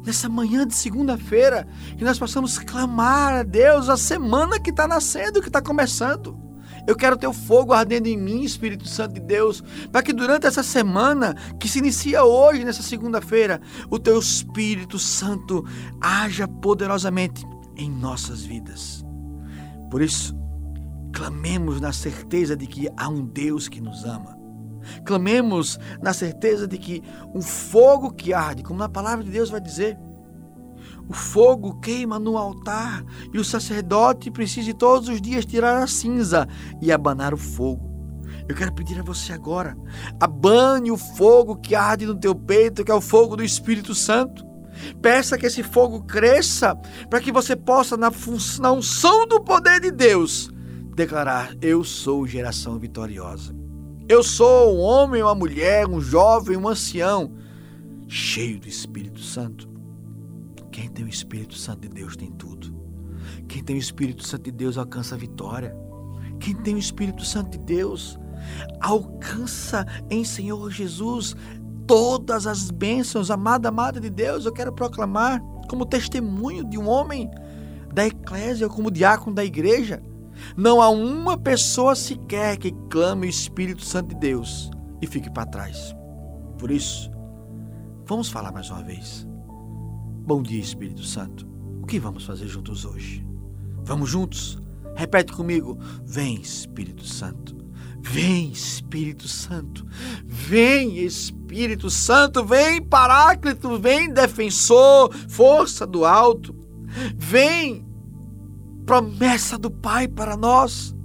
nessa 0.05 0.27
manhã 0.27 0.67
de 0.67 0.75
segunda-feira, 0.75 1.65
que 1.97 2.03
nós 2.03 2.19
possamos 2.19 2.57
clamar 2.57 3.35
a 3.35 3.43
Deus 3.43 3.87
a 3.87 3.95
semana 3.95 4.59
que 4.59 4.71
está 4.71 4.85
nascendo, 4.85 5.39
que 5.39 5.47
está 5.47 5.61
começando. 5.61 6.42
Eu 6.85 6.95
quero 6.95 7.17
teu 7.17 7.31
fogo 7.31 7.71
ardendo 7.71 8.07
em 8.07 8.17
mim, 8.17 8.43
Espírito 8.43 8.87
Santo 8.87 9.13
de 9.13 9.21
Deus, 9.21 9.63
para 9.91 10.03
que 10.03 10.11
durante 10.11 10.45
essa 10.45 10.63
semana 10.63 11.35
que 11.59 11.67
se 11.67 11.79
inicia 11.79 12.23
hoje, 12.23 12.65
nessa 12.65 12.83
segunda-feira, 12.83 13.61
o 13.89 13.97
teu 13.97 14.19
Espírito 14.19 14.99
Santo 14.99 15.65
haja 16.01 16.47
poderosamente 16.47 17.45
em 17.77 17.89
nossas 17.89 18.43
vidas. 18.43 19.03
Por 19.89 20.01
isso, 20.01 20.35
clamemos 21.13 21.79
na 21.79 21.93
certeza 21.93 22.55
de 22.55 22.67
que 22.67 22.89
há 22.97 23.07
um 23.07 23.25
Deus 23.25 23.69
que 23.69 23.79
nos 23.79 24.03
ama. 24.03 24.37
Clamemos 25.05 25.79
na 26.01 26.13
certeza 26.13 26.67
de 26.67 26.77
que 26.77 27.01
um 27.33 27.41
fogo 27.41 28.11
que 28.11 28.33
arde, 28.33 28.63
como 28.63 28.79
na 28.79 28.89
palavra 28.89 29.23
de 29.23 29.31
Deus 29.31 29.49
vai 29.49 29.61
dizer, 29.61 29.97
o 31.07 31.13
fogo 31.13 31.79
queima 31.79 32.17
no 32.17 32.37
altar 32.37 33.03
e 33.33 33.37
o 33.37 33.43
sacerdote 33.43 34.31
precisa 34.31 34.73
todos 34.73 35.09
os 35.09 35.21
dias 35.21 35.45
tirar 35.45 35.83
a 35.83 35.87
cinza 35.87 36.47
e 36.81 36.91
abanar 36.91 37.33
o 37.33 37.37
fogo. 37.37 37.91
Eu 38.47 38.55
quero 38.55 38.73
pedir 38.73 38.99
a 38.99 39.03
você 39.03 39.31
agora, 39.31 39.77
abane 40.19 40.91
o 40.91 40.97
fogo 40.97 41.55
que 41.55 41.75
arde 41.75 42.05
no 42.05 42.15
teu 42.15 42.35
peito, 42.35 42.83
que 42.83 42.91
é 42.91 42.95
o 42.95 43.01
fogo 43.01 43.35
do 43.35 43.43
Espírito 43.43 43.95
Santo. 43.95 44.45
Peça 45.01 45.37
que 45.37 45.45
esse 45.45 45.63
fogo 45.63 46.03
cresça 46.03 46.75
para 47.09 47.21
que 47.21 47.31
você 47.31 47.55
possa, 47.55 47.95
na, 47.95 48.11
na 48.59 48.71
unção 48.71 49.27
do 49.27 49.39
poder 49.39 49.79
de 49.79 49.91
Deus, 49.91 50.49
declarar: 50.95 51.55
Eu 51.61 51.83
sou 51.83 52.27
geração 52.27 52.79
vitoriosa. 52.79 53.55
Eu 54.09 54.21
sou 54.21 54.75
um 54.75 54.79
homem, 54.79 55.23
uma 55.23 55.35
mulher, 55.35 55.87
um 55.87 56.01
jovem, 56.01 56.57
um 56.57 56.67
ancião, 56.67 57.33
cheio 58.07 58.59
do 58.59 58.67
Espírito 58.67 59.21
Santo. 59.21 59.72
Quem 60.73 60.89
tem 60.89 61.05
o 61.05 61.07
Espírito 61.07 61.53
Santo 61.53 61.81
de 61.81 61.89
Deus 61.89 62.17
tem 62.17 62.31
tudo. 62.31 62.73
Quem 63.47 63.63
tem 63.63 63.75
o 63.75 63.79
Espírito 63.79 64.25
Santo 64.25 64.45
de 64.45 64.51
Deus 64.51 64.75
alcança 64.75 65.13
a 65.13 65.17
vitória. 65.17 65.77
Quem 66.39 66.55
tem 66.55 66.73
o 66.73 66.79
Espírito 66.79 67.23
Santo 67.23 67.51
de 67.51 67.59
Deus 67.59 68.17
alcança 68.81 69.85
em 70.09 70.25
Senhor 70.25 70.71
Jesus 70.71 71.35
todas 71.85 72.47
as 72.47 72.71
bênçãos. 72.71 73.29
Amada, 73.29 73.69
amada 73.69 73.99
de 74.01 74.09
Deus, 74.09 74.45
eu 74.45 74.51
quero 74.51 74.73
proclamar 74.73 75.39
como 75.69 75.85
testemunho 75.85 76.65
de 76.65 76.79
um 76.79 76.89
homem 76.89 77.29
da 77.93 78.07
eclésia, 78.07 78.67
como 78.67 78.89
diácono 78.89 79.35
da 79.35 79.45
igreja. 79.45 80.01
Não 80.57 80.81
há 80.81 80.89
uma 80.89 81.37
pessoa 81.37 81.93
sequer 81.93 82.57
que 82.57 82.71
clame 82.89 83.27
o 83.27 83.29
Espírito 83.29 83.85
Santo 83.85 84.09
de 84.09 84.15
Deus 84.15 84.71
e 84.99 85.05
fique 85.05 85.29
para 85.29 85.45
trás. 85.45 85.95
Por 86.57 86.71
isso, 86.71 87.11
vamos 88.07 88.27
falar 88.27 88.51
mais 88.51 88.71
uma 88.71 88.81
vez. 88.81 89.31
Bom 90.25 90.41
dia, 90.41 90.61
Espírito 90.61 91.03
Santo. 91.03 91.45
O 91.81 91.85
que 91.85 91.99
vamos 91.99 92.23
fazer 92.25 92.47
juntos 92.47 92.85
hoje? 92.85 93.27
Vamos 93.83 94.09
juntos? 94.09 94.57
Repete 94.95 95.33
comigo. 95.33 95.77
Vem, 96.05 96.39
Espírito 96.39 97.05
Santo. 97.05 97.53
Vem, 97.99 98.49
Espírito 98.49 99.27
Santo. 99.27 99.85
Vem, 100.23 100.99
Espírito 100.99 101.89
Santo. 101.89 102.45
Vem, 102.45 102.81
Paráclito. 102.81 103.77
Vem, 103.77 104.13
defensor, 104.13 105.13
força 105.27 105.85
do 105.85 106.05
alto. 106.05 106.55
Vem, 107.17 107.85
promessa 108.85 109.57
do 109.57 109.69
Pai 109.69 110.07
para 110.07 110.37
nós. 110.37 110.95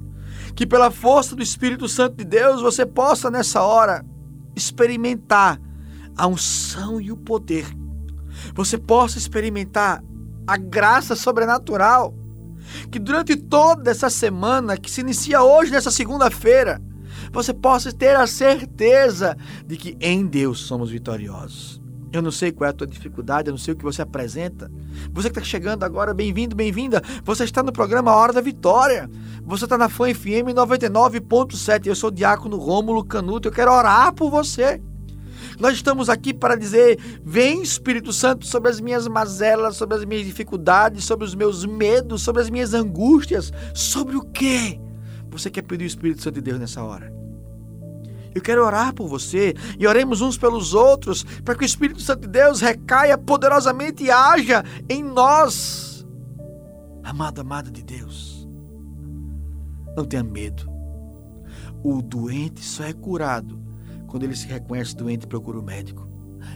Que 0.55 0.65
pela 0.65 0.93
força 0.93 1.35
do 1.35 1.43
Espírito 1.43 1.89
Santo 1.89 2.19
de 2.19 2.25
Deus 2.25 2.63
você 2.63 2.87
possa 2.87 3.33
nessa 3.33 3.63
hora 3.63 4.07
experimentar 4.55 5.61
a 6.17 6.29
unção 6.29 7.01
e 7.01 7.11
o 7.11 7.17
poder 7.17 7.67
você 8.55 8.79
possa 8.79 9.19
experimentar 9.19 10.03
a 10.47 10.57
graça 10.57 11.15
sobrenatural. 11.15 12.15
Que 12.91 12.99
durante 12.99 13.37
toda 13.37 13.91
essa 13.91 14.11
semana, 14.11 14.77
que 14.77 14.91
se 14.91 15.01
inicia 15.01 15.43
hoje, 15.43 15.71
nessa 15.71 15.91
segunda-feira, 15.91 16.81
você 17.33 17.53
possa 17.53 17.93
ter 17.93 18.17
a 18.17 18.27
certeza 18.27 19.37
de 19.67 19.77
que 19.77 19.97
em 20.01 20.27
Deus 20.27 20.61
somos 20.61 20.91
vitoriosos. 20.91 21.81
Eu 22.11 22.23
não 22.23 22.31
sei 22.31 22.51
qual 22.51 22.67
é 22.67 22.71
a 22.71 22.75
tua 22.75 22.87
dificuldade, 22.87 23.49
eu 23.49 23.53
não 23.53 23.59
sei 23.59 23.75
o 23.75 23.77
que 23.77 23.85
você 23.85 24.01
apresenta. 24.01 24.71
Você 25.13 25.29
que 25.29 25.39
está 25.39 25.49
chegando 25.49 25.85
agora, 25.85 26.15
bem-vindo, 26.15 26.57
bem-vinda. 26.57 27.03
Você 27.23 27.45
está 27.45 27.63
no 27.63 27.71
programa 27.71 28.15
Hora 28.15 28.33
da 28.33 28.41
Vitória. 28.41 29.11
Você 29.45 29.65
está 29.65 29.77
na 29.77 29.91
Fã 29.91 30.13
FM 30.13 30.55
99.7. 30.55 31.87
Eu 31.87 31.95
sou 31.95 32.09
o 32.09 32.13
Diácono 32.13 32.57
Rômulo 32.57 33.05
Canuto. 33.05 33.49
Eu 33.49 33.53
quero 33.53 33.71
orar 33.71 34.15
por 34.15 34.31
você. 34.31 34.81
Nós 35.59 35.75
estamos 35.75 36.09
aqui 36.09 36.33
para 36.33 36.57
dizer: 36.57 36.99
vem 37.25 37.63
Espírito 37.63 38.13
Santo 38.13 38.47
sobre 38.47 38.71
as 38.71 38.81
minhas 38.81 39.09
mazelas, 39.09 39.77
sobre 39.77 39.97
as 39.97 40.05
minhas 40.05 40.25
dificuldades, 40.25 41.05
sobre 41.05 41.25
os 41.25 41.35
meus 41.35 41.65
medos, 41.67 42.23
sobre 42.23 42.41
as 42.43 42.49
minhas 42.49 42.75
angústias. 42.75 43.53
Sobre 43.75 44.17
o 44.17 44.23
quê? 44.23 44.81
Você 45.31 45.51
quer 45.51 45.63
pedir 45.63 45.85
o 45.85 45.87
Espírito 45.87 46.23
Santo 46.23 46.37
de 46.37 46.43
Deus 46.43 46.61
nessa 46.61 46.83
hora? 46.83 47.13
Eu 48.35 48.41
quero 48.41 48.65
orar 48.65 48.95
por 48.95 49.09
você 49.09 49.55
e 49.79 49.87
oremos 49.87 50.21
uns 50.21 50.39
pelos 50.39 50.75
outros 50.75 51.25
para 51.45 51.55
que 51.57 51.65
o 51.65 51.67
Espírito 51.67 52.01
Santo 52.01 52.21
de 52.23 52.29
Deus 52.29 52.61
recaia 52.61 53.19
poderosamente 53.19 54.05
e 54.05 54.11
haja 54.11 54.65
em 54.89 55.03
nós. 55.03 56.07
Amado, 57.03 57.41
amada 57.41 57.71
de 57.71 57.83
Deus, 57.83 58.47
não 59.97 60.05
tenha 60.05 60.23
medo. 60.23 60.71
O 61.83 62.03
doente 62.03 62.63
só 62.65 62.85
é 62.85 62.93
curado 62.93 63.68
quando 64.09 64.25
ele 64.25 64.35
se 64.35 64.49
reconhece 64.49 64.97
doente, 64.97 65.27
procura 65.27 65.61
o 65.61 65.63
médico. 65.63 66.09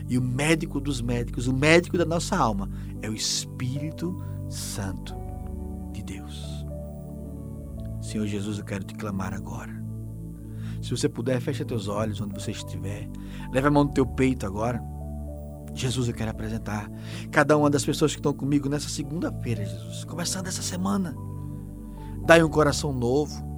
E 0.09 0.19
o 0.19 0.23
médico 0.23 0.81
dos 0.81 1.01
médicos, 1.01 1.47
o 1.47 1.53
médico 1.53 1.97
da 1.97 2.05
nossa 2.05 2.37
alma, 2.37 2.69
é 3.01 3.09
o 3.09 3.15
Espírito 3.15 4.17
Santo 4.49 5.15
de 5.93 6.03
Deus. 6.03 6.67
Senhor 8.01 8.27
Jesus, 8.27 8.59
eu 8.59 8.65
quero 8.65 8.85
te 8.85 8.95
clamar 8.95 9.35
agora. 9.35 9.73
Se 10.81 10.91
você 10.91 11.09
puder, 11.09 11.41
feche 11.41 11.65
teus 11.65 11.87
olhos 11.87 12.21
onde 12.21 12.35
você 12.35 12.51
estiver. 12.51 13.09
Leve 13.53 13.69
a 13.69 13.71
mão 13.71 13.85
no 13.85 13.93
teu 13.93 14.05
peito 14.05 14.45
agora. 14.45 14.83
Jesus, 15.75 16.09
eu 16.09 16.15
quero 16.15 16.31
apresentar 16.31 16.91
cada 17.31 17.57
uma 17.57 17.71
das 17.71 17.85
pessoas 17.85 18.12
que 18.12 18.19
estão 18.19 18.33
comigo 18.33 18.69
nessa 18.69 18.88
segunda-feira, 18.88 19.65
Jesus, 19.65 20.05
começando 20.05 20.49
essa 20.49 20.62
semana. 20.62 21.15
Dai 22.27 22.43
um 22.43 22.49
coração 22.49 22.93
novo 22.93 23.52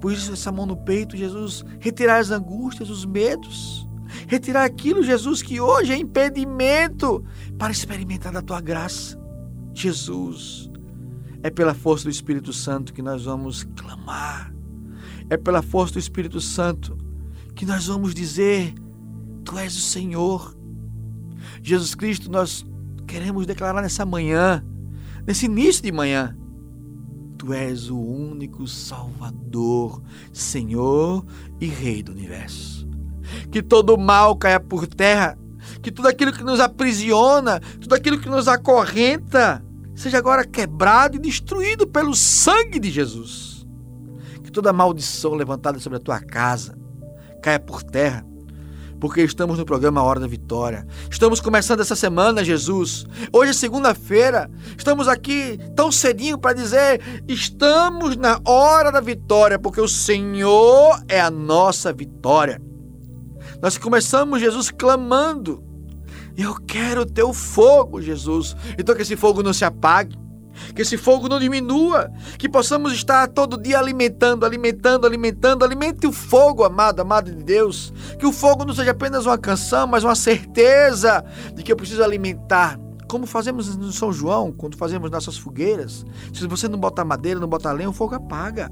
Pus 0.00 0.28
essa 0.28 0.52
mão 0.52 0.66
no 0.66 0.76
peito, 0.76 1.16
Jesus, 1.16 1.64
retirar 1.80 2.18
as 2.18 2.30
angústias, 2.30 2.88
os 2.88 3.04
medos, 3.04 3.88
retirar 4.26 4.64
aquilo, 4.64 5.02
Jesus, 5.02 5.42
que 5.42 5.60
hoje 5.60 5.92
é 5.92 5.96
impedimento 5.96 7.24
para 7.58 7.72
experimentar 7.72 8.32
da 8.32 8.42
tua 8.42 8.60
graça. 8.60 9.18
Jesus, 9.74 10.70
é 11.42 11.50
pela 11.50 11.74
força 11.74 12.04
do 12.04 12.10
Espírito 12.10 12.52
Santo 12.52 12.92
que 12.92 13.02
nós 13.02 13.24
vamos 13.24 13.64
clamar, 13.76 14.52
é 15.28 15.36
pela 15.36 15.62
força 15.62 15.94
do 15.94 15.98
Espírito 15.98 16.40
Santo 16.40 16.96
que 17.54 17.66
nós 17.66 17.86
vamos 17.86 18.14
dizer: 18.14 18.72
Tu 19.44 19.58
és 19.58 19.76
o 19.76 19.80
Senhor. 19.80 20.56
Jesus 21.62 21.94
Cristo, 21.94 22.30
nós 22.30 22.64
queremos 23.06 23.46
declarar 23.46 23.82
nessa 23.82 24.06
manhã, 24.06 24.64
nesse 25.26 25.46
início 25.46 25.82
de 25.82 25.90
manhã, 25.90 26.36
Tu 27.38 27.54
és 27.54 27.88
o 27.88 27.96
único 27.96 28.66
Salvador, 28.66 30.02
Senhor 30.32 31.24
e 31.60 31.66
Rei 31.66 32.02
do 32.02 32.10
universo. 32.10 32.88
Que 33.52 33.62
todo 33.62 33.96
mal 33.96 34.36
caia 34.36 34.58
por 34.58 34.86
terra, 34.86 35.38
que 35.80 35.92
tudo 35.92 36.08
aquilo 36.08 36.32
que 36.32 36.42
nos 36.42 36.58
aprisiona, 36.58 37.60
tudo 37.80 37.94
aquilo 37.94 38.18
que 38.18 38.28
nos 38.28 38.48
acorrenta, 38.48 39.64
seja 39.94 40.18
agora 40.18 40.44
quebrado 40.44 41.16
e 41.16 41.20
destruído 41.20 41.86
pelo 41.86 42.14
sangue 42.14 42.80
de 42.80 42.90
Jesus. 42.90 43.64
Que 44.42 44.50
toda 44.50 44.72
maldição 44.72 45.34
levantada 45.34 45.78
sobre 45.78 45.98
a 45.98 46.02
tua 46.02 46.18
casa 46.18 46.76
caia 47.40 47.60
por 47.60 47.84
terra 47.84 48.26
porque 49.00 49.22
estamos 49.22 49.58
no 49.58 49.64
programa 49.64 50.02
Hora 50.02 50.20
da 50.20 50.26
Vitória. 50.26 50.86
Estamos 51.10 51.40
começando 51.40 51.80
essa 51.80 51.94
semana, 51.94 52.44
Jesus. 52.44 53.06
Hoje 53.32 53.50
é 53.50 53.54
segunda-feira. 53.54 54.50
Estamos 54.76 55.08
aqui 55.08 55.58
tão 55.76 55.90
cedinho 55.92 56.38
para 56.38 56.52
dizer: 56.54 57.22
estamos 57.28 58.16
na 58.16 58.40
hora 58.44 58.90
da 58.90 59.00
vitória, 59.00 59.58
porque 59.58 59.80
o 59.80 59.88
Senhor 59.88 61.02
é 61.08 61.20
a 61.20 61.30
nossa 61.30 61.92
vitória. 61.92 62.60
Nós 63.62 63.78
começamos, 63.78 64.40
Jesus, 64.40 64.70
clamando: 64.70 65.62
Eu 66.36 66.54
quero 66.66 67.02
o 67.02 67.06
teu 67.06 67.32
fogo, 67.32 68.02
Jesus. 68.02 68.56
Então 68.78 68.94
que 68.94 69.02
esse 69.02 69.16
fogo 69.16 69.42
não 69.42 69.52
se 69.52 69.64
apague 69.64 70.16
que 70.74 70.82
esse 70.82 70.96
fogo 70.96 71.28
não 71.28 71.38
diminua, 71.38 72.10
que 72.38 72.48
possamos 72.48 72.92
estar 72.92 73.28
todo 73.28 73.60
dia 73.60 73.78
alimentando, 73.78 74.44
alimentando, 74.44 75.06
alimentando. 75.06 75.64
Alimente 75.64 76.06
o 76.06 76.12
fogo, 76.12 76.64
amado, 76.64 77.00
amado 77.00 77.30
de 77.30 77.42
Deus. 77.42 77.92
Que 78.18 78.26
o 78.26 78.32
fogo 78.32 78.64
não 78.64 78.74
seja 78.74 78.90
apenas 78.90 79.26
uma 79.26 79.38
canção, 79.38 79.86
mas 79.86 80.04
uma 80.04 80.14
certeza 80.14 81.24
de 81.54 81.62
que 81.62 81.72
eu 81.72 81.76
preciso 81.76 82.02
alimentar 82.02 82.78
Como 83.08 83.26
fazemos 83.26 83.74
no 83.74 83.90
São 83.90 84.12
João, 84.12 84.52
quando 84.52 84.76
fazemos 84.76 85.10
nossas 85.10 85.38
fogueiras. 85.38 86.04
Se 86.32 86.46
você 86.46 86.68
não 86.68 86.78
botar 86.78 87.06
madeira, 87.06 87.40
não 87.40 87.48
botar 87.48 87.72
lenha, 87.72 87.88
o 87.88 87.92
fogo 87.92 88.14
apaga. 88.14 88.70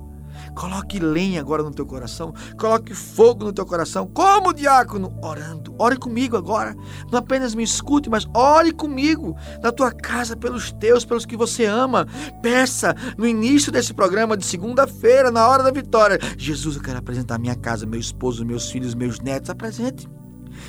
Coloque 0.55 0.99
lenha 0.99 1.41
agora 1.41 1.63
no 1.63 1.71
teu 1.71 1.87
coração. 1.87 2.33
Coloque 2.59 2.95
fogo 2.95 3.45
no 3.45 3.53
teu 3.53 3.67
coração. 3.67 4.07
Como 4.07 4.53
diácono? 4.53 5.17
Orando. 5.23 5.75
Ore 5.79 5.97
comigo 5.97 6.37
agora. 6.37 6.75
Não 7.11 7.19
apenas 7.19 7.55
me 7.55 7.63
escute, 7.63 8.09
mas 8.09 8.27
ore 8.35 8.73
comigo. 8.73 9.37
Na 9.63 9.73
tua 9.73 9.93
casa, 9.93 10.37
pelos 10.37 10.73
teus, 10.73 11.05
pelos 11.05 11.27
que 11.27 11.37
você 11.37 11.65
ama. 11.65 12.07
Peça 12.43 12.95
no 13.17 13.27
início 13.27 13.71
desse 13.71 13.93
programa 13.93 14.37
de 14.37 14.45
segunda-feira, 14.45 15.31
na 15.31 15.47
hora 15.49 15.63
da 15.63 15.71
vitória. 15.71 16.19
Jesus, 16.37 16.77
eu 16.77 16.83
quero 16.83 16.99
apresentar 16.99 17.39
minha 17.39 17.55
casa, 17.55 17.87
meu 17.87 18.01
esposo, 18.01 18.45
meus 18.45 18.71
filhos, 18.71 18.95
meus 18.95 19.21
netos. 19.21 19.51
Apresente. 19.51 20.09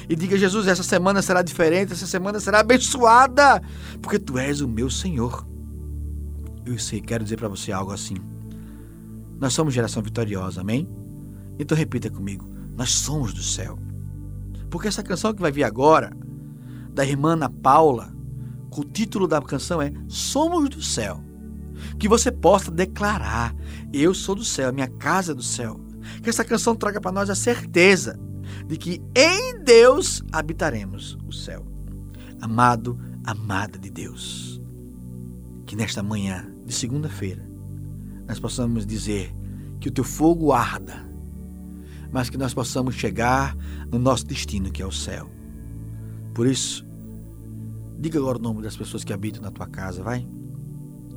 E 0.09 0.15
diga, 0.15 0.37
Jesus, 0.37 0.67
essa 0.67 0.83
semana 0.83 1.21
será 1.21 1.41
diferente, 1.41 1.93
essa 1.93 2.07
semana 2.07 2.39
será 2.39 2.59
abençoada, 2.59 3.61
porque 4.01 4.19
tu 4.19 4.37
és 4.37 4.61
o 4.61 4.67
meu 4.67 4.89
Senhor. 4.89 5.45
Eu 6.65 6.77
sei, 6.77 6.99
quero 6.99 7.23
dizer 7.23 7.37
para 7.37 7.47
você 7.47 7.71
algo 7.71 7.93
assim. 7.93 8.15
Nós 9.39 9.53
somos 9.53 9.73
geração 9.73 10.01
vitoriosa, 10.01 10.61
amém? 10.61 10.87
Então 11.59 11.77
repita 11.77 12.09
comigo: 12.09 12.49
nós 12.75 12.91
somos 12.91 13.33
do 13.33 13.41
céu. 13.41 13.77
Porque 14.69 14.87
essa 14.87 15.03
canção 15.03 15.33
que 15.33 15.41
vai 15.41 15.51
vir 15.51 15.63
agora, 15.63 16.11
da 16.93 17.05
irmã 17.05 17.33
Ana 17.33 17.49
Paula, 17.49 18.13
o 18.77 18.83
título 18.83 19.27
da 19.27 19.41
canção 19.41 19.81
é 19.81 19.91
Somos 20.07 20.69
do 20.69 20.83
Céu. 20.83 21.23
Que 21.99 22.07
você 22.07 22.31
possa 22.31 22.69
declarar: 22.69 23.55
Eu 23.91 24.13
sou 24.13 24.35
do 24.35 24.43
céu, 24.43 24.71
minha 24.71 24.87
casa 24.87 25.31
é 25.31 25.35
do 25.35 25.41
céu. 25.41 25.79
Que 26.21 26.29
essa 26.29 26.45
canção 26.45 26.75
traga 26.75 27.01
para 27.01 27.11
nós 27.11 27.29
a 27.29 27.35
certeza 27.35 28.19
de 28.67 28.77
que 28.77 29.01
em 29.15 29.63
Deus 29.63 30.23
habitaremos 30.31 31.17
o 31.27 31.31
céu. 31.31 31.65
Amado, 32.39 32.99
amada 33.25 33.79
de 33.79 33.89
Deus, 33.89 34.61
que 35.65 35.75
nesta 35.75 36.03
manhã 36.03 36.47
de 36.65 36.73
segunda-feira 36.73 37.46
nós 38.27 38.39
possamos 38.39 38.85
dizer 38.85 39.33
que 39.79 39.89
o 39.89 39.91
teu 39.91 40.03
fogo 40.03 40.51
arda, 40.51 41.07
mas 42.11 42.29
que 42.29 42.37
nós 42.37 42.53
possamos 42.53 42.95
chegar 42.95 43.55
no 43.91 43.97
nosso 43.97 44.25
destino, 44.25 44.71
que 44.71 44.81
é 44.81 44.85
o 44.85 44.91
céu. 44.91 45.29
Por 46.33 46.45
isso, 46.45 46.85
diga 47.97 48.19
agora 48.19 48.37
o 48.37 48.41
nome 48.41 48.61
das 48.61 48.75
pessoas 48.75 49.03
que 49.03 49.13
habitam 49.13 49.41
na 49.41 49.51
tua 49.51 49.67
casa, 49.67 50.03
vai. 50.03 50.27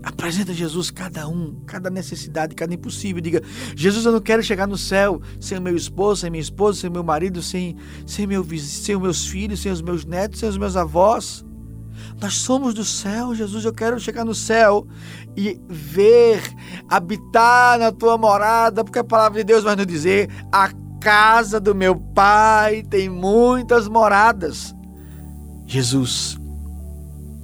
Apresenta 0.03 0.55
Jesus 0.55 0.91
cada 0.91 1.29
um, 1.29 1.61
cada 1.67 1.91
necessidade, 1.91 2.55
cada 2.55 2.73
impossível. 2.73 3.21
Diga: 3.21 3.43
Jesus, 3.77 4.07
eu 4.07 4.13
não 4.13 4.21
quero 4.21 4.43
chegar 4.43 4.67
no 4.67 4.79
céu 4.79 5.21
sem 5.39 5.59
o 5.59 5.61
meu 5.61 5.77
esposo, 5.77 6.23
sem 6.23 6.31
minha 6.31 6.41
esposa, 6.41 6.81
sem 6.81 6.91
meu 6.91 7.05
marido, 7.05 7.43
sem, 7.43 7.77
sem, 8.07 8.27
meu, 8.27 8.43
sem 8.59 8.97
os 8.97 9.03
meus 9.03 9.27
filhos, 9.27 9.61
sem 9.61 9.71
os 9.71 9.83
meus 9.83 10.07
netos, 10.07 10.41
sem 10.41 10.49
os 10.49 10.57
meus 10.57 10.75
avós. 10.75 11.45
Nós 12.21 12.35
somos 12.35 12.75
do 12.75 12.85
céu, 12.85 13.35
Jesus. 13.35 13.65
Eu 13.65 13.73
quero 13.73 13.99
chegar 13.99 14.25
no 14.25 14.35
céu 14.35 14.87
e 15.37 15.61
ver, 15.69 16.43
habitar 16.89 17.79
na 17.79 17.91
tua 17.91 18.19
morada, 18.19 18.85
porque 18.85 18.99
a 18.99 19.05
palavra 19.05 19.39
de 19.39 19.45
Deus 19.45 19.65
vai 19.65 19.75
nos 19.75 19.87
dizer: 19.87 20.29
a 20.53 20.71
casa 21.01 21.59
do 21.59 21.75
meu 21.75 21.97
pai 21.97 22.83
tem 22.83 23.09
muitas 23.09 23.89
moradas. 23.89 24.75
Jesus, 25.67 26.39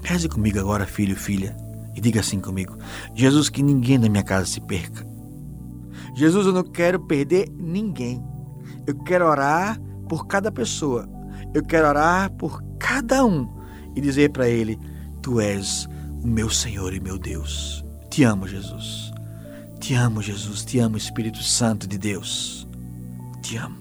reze 0.03 0.29
comigo 0.29 0.59
agora, 0.59 0.85
filho 0.85 1.17
filha, 1.17 1.57
e 1.95 2.01
diga 2.01 2.21
assim 2.21 2.41
comigo: 2.41 2.77
Jesus, 3.15 3.49
que 3.49 3.63
ninguém 3.63 3.99
na 3.99 4.09
minha 4.09 4.23
casa 4.23 4.47
se 4.47 4.61
perca. 4.61 5.07
Jesus, 6.15 6.47
eu 6.47 6.53
não 6.53 6.63
quero 6.63 7.01
perder 7.01 7.49
ninguém. 7.59 8.23
Eu 8.87 8.95
quero 9.05 9.27
orar 9.27 9.79
por 10.09 10.27
cada 10.27 10.51
pessoa. 10.51 11.09
Eu 11.53 11.63
quero 11.63 11.89
orar 11.89 12.31
por 12.33 12.63
cada 12.79 13.25
um 13.25 13.56
e 13.97 14.01
dizer 14.01 14.31
para 14.31 14.49
ele: 14.49 14.79
Tu 15.23 15.41
és 15.41 15.89
o 16.23 16.27
meu 16.27 16.51
Senhor 16.51 16.95
e 16.95 17.01
meu 17.01 17.19
Deus. 17.19 17.85
Te 18.11 18.23
amo, 18.23 18.47
Jesus. 18.47 19.13
Te 19.81 19.95
amo, 19.95 20.23
Jesus. 20.23 20.65
Te 20.65 20.79
amo, 20.79 20.97
Espírito 20.97 21.43
Santo 21.43 21.87
de 21.87 21.99
Deus. 21.99 22.69
Te 23.43 23.57
amo. 23.57 23.77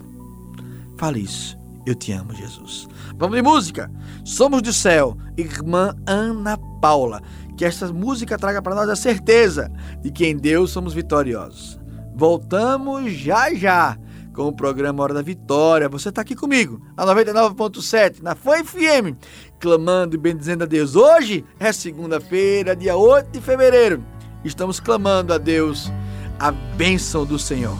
Fale 0.96 1.20
isso. 1.20 1.56
Eu 1.84 1.94
te 1.94 2.10
amo, 2.12 2.34
Jesus. 2.34 2.88
Vamos 3.16 3.36
de 3.36 3.42
música. 3.42 3.90
Somos 4.24 4.60
do 4.60 4.72
céu, 4.72 5.16
irmã 5.36 5.94
Ana 6.06 6.58
Paula. 6.80 7.22
Que 7.56 7.64
esta 7.64 7.92
música 7.92 8.36
traga 8.36 8.60
para 8.60 8.74
nós 8.74 8.88
a 8.88 8.96
certeza 8.96 9.70
de 10.02 10.10
que 10.10 10.26
em 10.26 10.36
Deus 10.36 10.70
somos 10.70 10.92
vitoriosos. 10.92 11.78
Voltamos 12.14 13.12
já 13.12 13.54
já 13.54 13.96
com 14.36 14.46
o 14.48 14.52
programa 14.52 15.02
Hora 15.02 15.14
da 15.14 15.22
Vitória. 15.22 15.88
Você 15.88 16.10
está 16.10 16.20
aqui 16.20 16.36
comigo, 16.36 16.80
a 16.94 17.06
99.7, 17.06 18.22
na 18.22 18.34
Foi 18.34 18.62
FM, 18.62 19.16
clamando 19.58 20.14
e 20.14 20.18
bendizendo 20.18 20.64
a 20.64 20.66
Deus. 20.66 20.94
Hoje 20.94 21.42
é 21.58 21.72
segunda-feira, 21.72 22.76
dia 22.76 22.94
8 22.94 23.30
de 23.30 23.40
fevereiro. 23.40 24.04
Estamos 24.44 24.78
clamando 24.78 25.32
a 25.32 25.38
Deus 25.38 25.90
a 26.38 26.50
bênção 26.52 27.24
do 27.24 27.38
Senhor. 27.38 27.76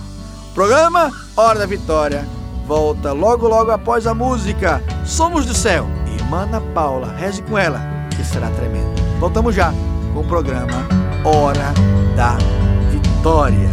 Programa 0.54 1.12
Hora 1.36 1.58
da 1.58 1.66
Vitória 1.66 2.26
volta 2.66 3.12
logo, 3.12 3.46
logo 3.46 3.70
após 3.70 4.06
a 4.06 4.14
música 4.14 4.82
Somos 5.04 5.44
do 5.44 5.54
Céu. 5.54 5.86
Irmã 6.18 6.44
Ana 6.44 6.60
Paula, 6.72 7.12
reze 7.12 7.42
com 7.42 7.58
ela, 7.58 7.80
que 8.16 8.24
será 8.24 8.50
tremendo. 8.50 8.96
Voltamos 9.20 9.54
já 9.54 9.72
com 10.14 10.20
o 10.20 10.26
programa 10.26 10.88
Hora 11.22 11.74
da 12.16 12.38
Vitória. 12.90 13.68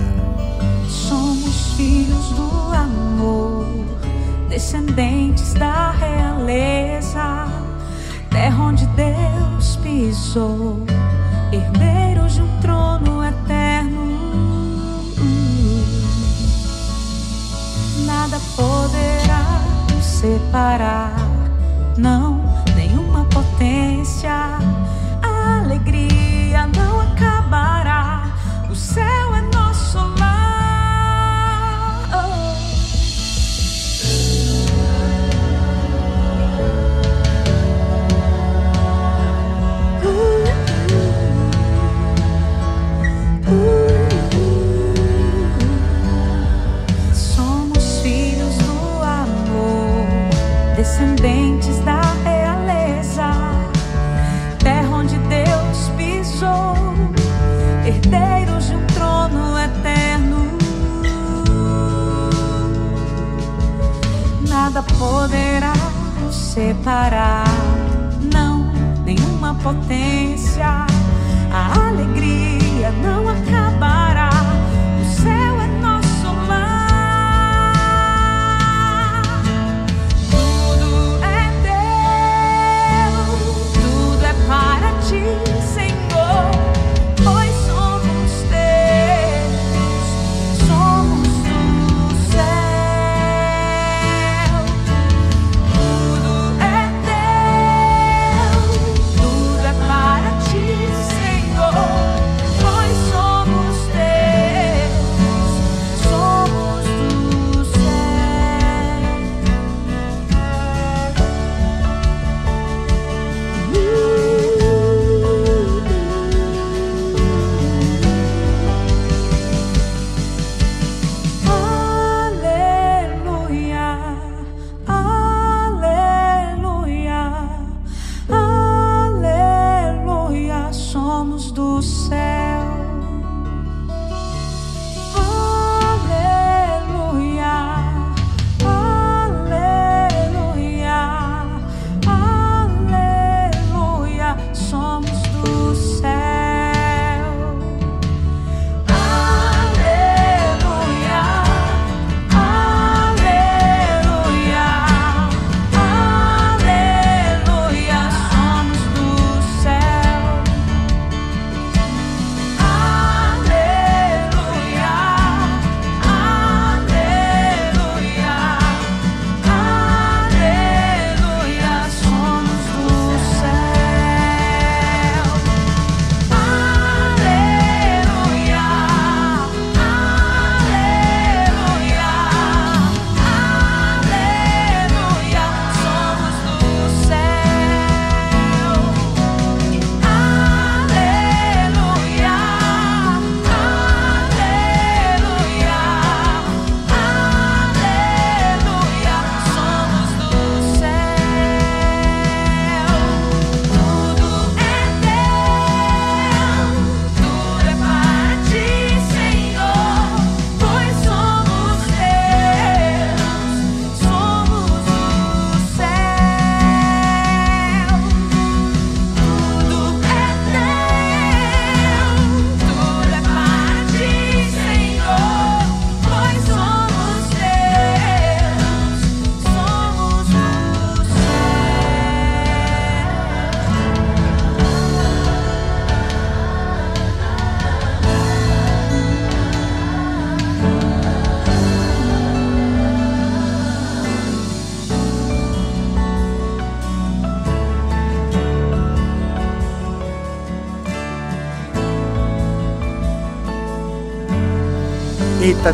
Somos 0.89 1.73
filhos 1.75 2.22
descendentes 4.53 5.55
da 5.55 5.89
realeza, 5.89 7.47
terra 8.29 8.65
onde 8.65 8.85
Deus 8.89 9.77
pisou, 9.77 10.85
herdeiros 11.51 12.35
de 12.35 12.43
um 12.43 12.59
trono 12.61 13.23
eterno. 13.25 15.09
Nada 18.05 18.39
poderá 18.55 19.59
nos 19.91 20.05
separar, 20.05 21.15
não, 21.97 22.39
nenhuma 22.75 23.25
potência. 23.25 24.59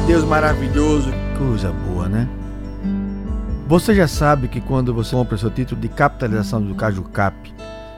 Deus 0.09 0.23
maravilhoso, 0.23 1.11
coisa 1.37 1.71
boa, 1.71 2.09
né? 2.09 2.27
Você 3.67 3.93
já 3.93 4.07
sabe 4.07 4.47
que 4.47 4.59
quando 4.59 4.91
você 4.91 5.15
compra 5.15 5.37
seu 5.37 5.51
título 5.51 5.79
de 5.79 5.87
capitalização 5.87 6.59
do 6.59 6.73
Caju 6.73 7.03
Cap, 7.03 7.53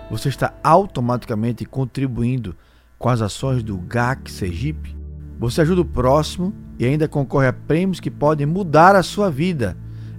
você 0.10 0.28
está 0.28 0.54
automaticamente 0.62 1.63
contribuindo 1.63 2.54
com 3.00 3.08
as 3.08 3.21
ações 3.21 3.63
do 3.63 3.78
GAC 3.78 4.30
Sergipe? 4.30 4.93
Você 5.39 5.62
ajuda 5.62 5.80
o 5.80 5.86
próximo 5.86 6.54
e 6.78 6.84
ainda 6.84 7.08
concorre 7.08 7.47
a 7.47 7.54
prêmios 7.54 8.02
que 8.02 8.12
podem 8.12 8.45
mudar 8.45 8.93
a 8.93 9.04
sua 9.04 9.32
vida. 9.32 9.78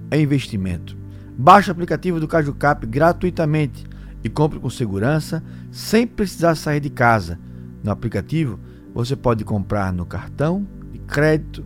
É 0.09 0.19
investimento. 0.19 0.97
Baixe 1.37 1.69
o 1.69 1.73
aplicativo 1.73 2.19
do 2.19 2.27
Caju 2.27 2.55
Cap 2.55 2.87
gratuitamente 2.87 3.85
e 4.23 4.29
compre 4.29 4.57
com 4.59 4.67
segurança, 4.67 5.43
sem 5.69 6.07
precisar 6.07 6.55
sair 6.55 6.79
de 6.79 6.89
casa. 6.89 7.37
No 7.83 7.91
aplicativo, 7.91 8.59
você 8.95 9.15
pode 9.15 9.45
comprar 9.45 9.93
no 9.93 10.07
cartão 10.07 10.65
de 10.91 10.97
crédito, 10.97 11.63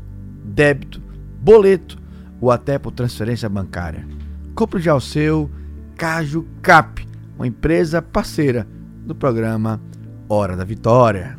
débito, 0.58 1.00
boleto 1.40 2.00
ou 2.42 2.50
até 2.50 2.80
por 2.80 2.92
transferência 2.92 3.48
bancária. 3.48 4.08
Compre 4.56 4.82
já 4.82 4.96
o 4.96 5.00
seu 5.00 5.50
Caju 5.96 6.48
Cap, 6.64 7.08
uma 7.36 7.46
empresa 7.46 8.02
parceira 8.02 8.68
do 9.06 9.14
programa 9.14 9.80
Hora 10.28 10.58
da 10.58 10.64
Vitória. 10.64 11.38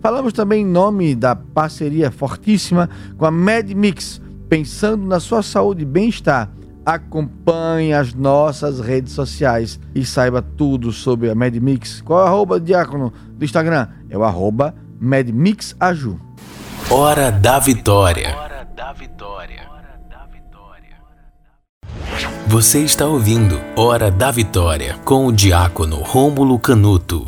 Falamos 0.00 0.32
também 0.32 0.62
em 0.62 0.66
nome 0.66 1.14
da 1.14 1.36
parceria 1.36 2.10
fortíssima 2.10 2.90
com 3.16 3.24
a 3.24 3.30
MedMix, 3.30 4.20
pensando 4.48 5.06
na 5.06 5.20
sua 5.20 5.42
saúde 5.42 5.82
e 5.82 5.86
bem-estar 5.86 6.50
acompanhe 6.84 7.92
as 7.92 8.14
nossas 8.14 8.80
redes 8.80 9.12
sociais 9.12 9.78
e 9.94 10.04
saiba 10.04 10.42
tudo 10.42 10.90
sobre 10.90 11.30
a 11.30 11.34
MedMix. 11.36 12.00
Qual 12.00 12.18
é 12.18 12.24
o 12.24 12.26
arroba 12.26 12.58
diácono 12.58 13.12
do 13.32 13.44
Instagram? 13.44 13.86
É 14.08 14.18
o 14.18 14.24
arroba 14.24 14.74
MedMixAju. 14.98 16.18
Hora 16.92 17.30
da 17.30 17.60
Vitória. 17.60 18.36
Você 22.48 22.80
está 22.80 23.06
ouvindo 23.06 23.60
Hora 23.76 24.10
da 24.10 24.32
Vitória 24.32 24.98
com 25.04 25.26
o 25.26 25.32
diácono 25.32 26.02
Rômulo 26.02 26.58
Canuto. 26.58 27.24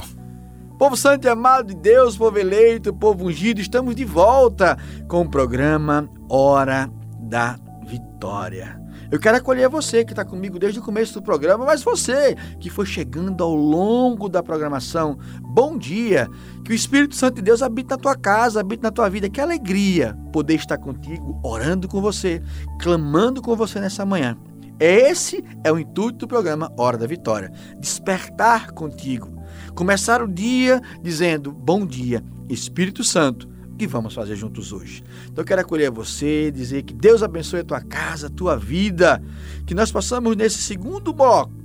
Povo 0.76 0.96
santo 0.96 1.26
e 1.26 1.30
amado 1.30 1.68
de 1.68 1.76
Deus, 1.76 2.16
povo 2.16 2.36
eleito, 2.40 2.92
povo 2.92 3.26
ungido, 3.26 3.60
estamos 3.60 3.94
de 3.94 4.04
volta 4.04 4.76
com 5.06 5.20
o 5.20 5.30
programa 5.30 6.08
Hora 6.28 6.90
da 7.20 7.56
Vitória. 7.86 8.81
Eu 9.12 9.20
quero 9.20 9.36
acolher 9.36 9.68
você 9.68 10.06
que 10.06 10.12
está 10.12 10.24
comigo 10.24 10.58
desde 10.58 10.78
o 10.78 10.82
começo 10.82 11.12
do 11.12 11.22
programa, 11.22 11.66
mas 11.66 11.82
você 11.82 12.34
que 12.58 12.70
foi 12.70 12.86
chegando 12.86 13.44
ao 13.44 13.54
longo 13.54 14.26
da 14.26 14.42
programação, 14.42 15.18
bom 15.42 15.76
dia. 15.76 16.26
Que 16.64 16.72
o 16.72 16.74
Espírito 16.74 17.14
Santo 17.14 17.34
de 17.34 17.42
Deus 17.42 17.60
habite 17.60 17.90
na 17.90 17.98
tua 17.98 18.16
casa, 18.16 18.60
habite 18.60 18.82
na 18.82 18.90
tua 18.90 19.10
vida. 19.10 19.28
Que 19.28 19.38
alegria 19.38 20.16
poder 20.32 20.54
estar 20.54 20.78
contigo, 20.78 21.38
orando 21.44 21.86
com 21.88 22.00
você, 22.00 22.40
clamando 22.80 23.42
com 23.42 23.54
você 23.54 23.78
nessa 23.80 24.06
manhã. 24.06 24.34
Esse 24.80 25.44
é 25.62 25.70
o 25.70 25.78
intuito 25.78 26.20
do 26.20 26.26
programa 26.26 26.72
Hora 26.78 26.96
da 26.96 27.06
Vitória: 27.06 27.52
despertar 27.78 28.70
contigo. 28.70 29.28
Começar 29.74 30.22
o 30.22 30.26
dia 30.26 30.80
dizendo: 31.02 31.52
Bom 31.52 31.84
dia, 31.84 32.24
Espírito 32.48 33.04
Santo 33.04 33.51
vamos 33.86 34.14
fazer 34.14 34.36
juntos 34.36 34.72
hoje. 34.72 35.02
Então 35.24 35.42
eu 35.42 35.46
quero 35.46 35.60
acolher 35.60 35.90
você, 35.90 36.50
dizer 36.50 36.82
que 36.82 36.94
Deus 36.94 37.22
abençoe 37.22 37.60
a 37.60 37.64
tua 37.64 37.80
casa, 37.80 38.26
a 38.26 38.30
tua 38.30 38.56
vida, 38.56 39.22
que 39.66 39.74
nós 39.74 39.90
possamos 39.90 40.36
nesse 40.36 40.58
segundo 40.58 41.12
bloco 41.12 41.62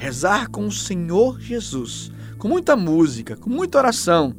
rezar 0.00 0.48
com 0.48 0.66
o 0.66 0.72
Senhor 0.72 1.38
Jesus, 1.38 2.10
com 2.38 2.48
muita 2.48 2.74
música, 2.74 3.36
com 3.36 3.50
muita 3.50 3.76
oração, 3.76 4.34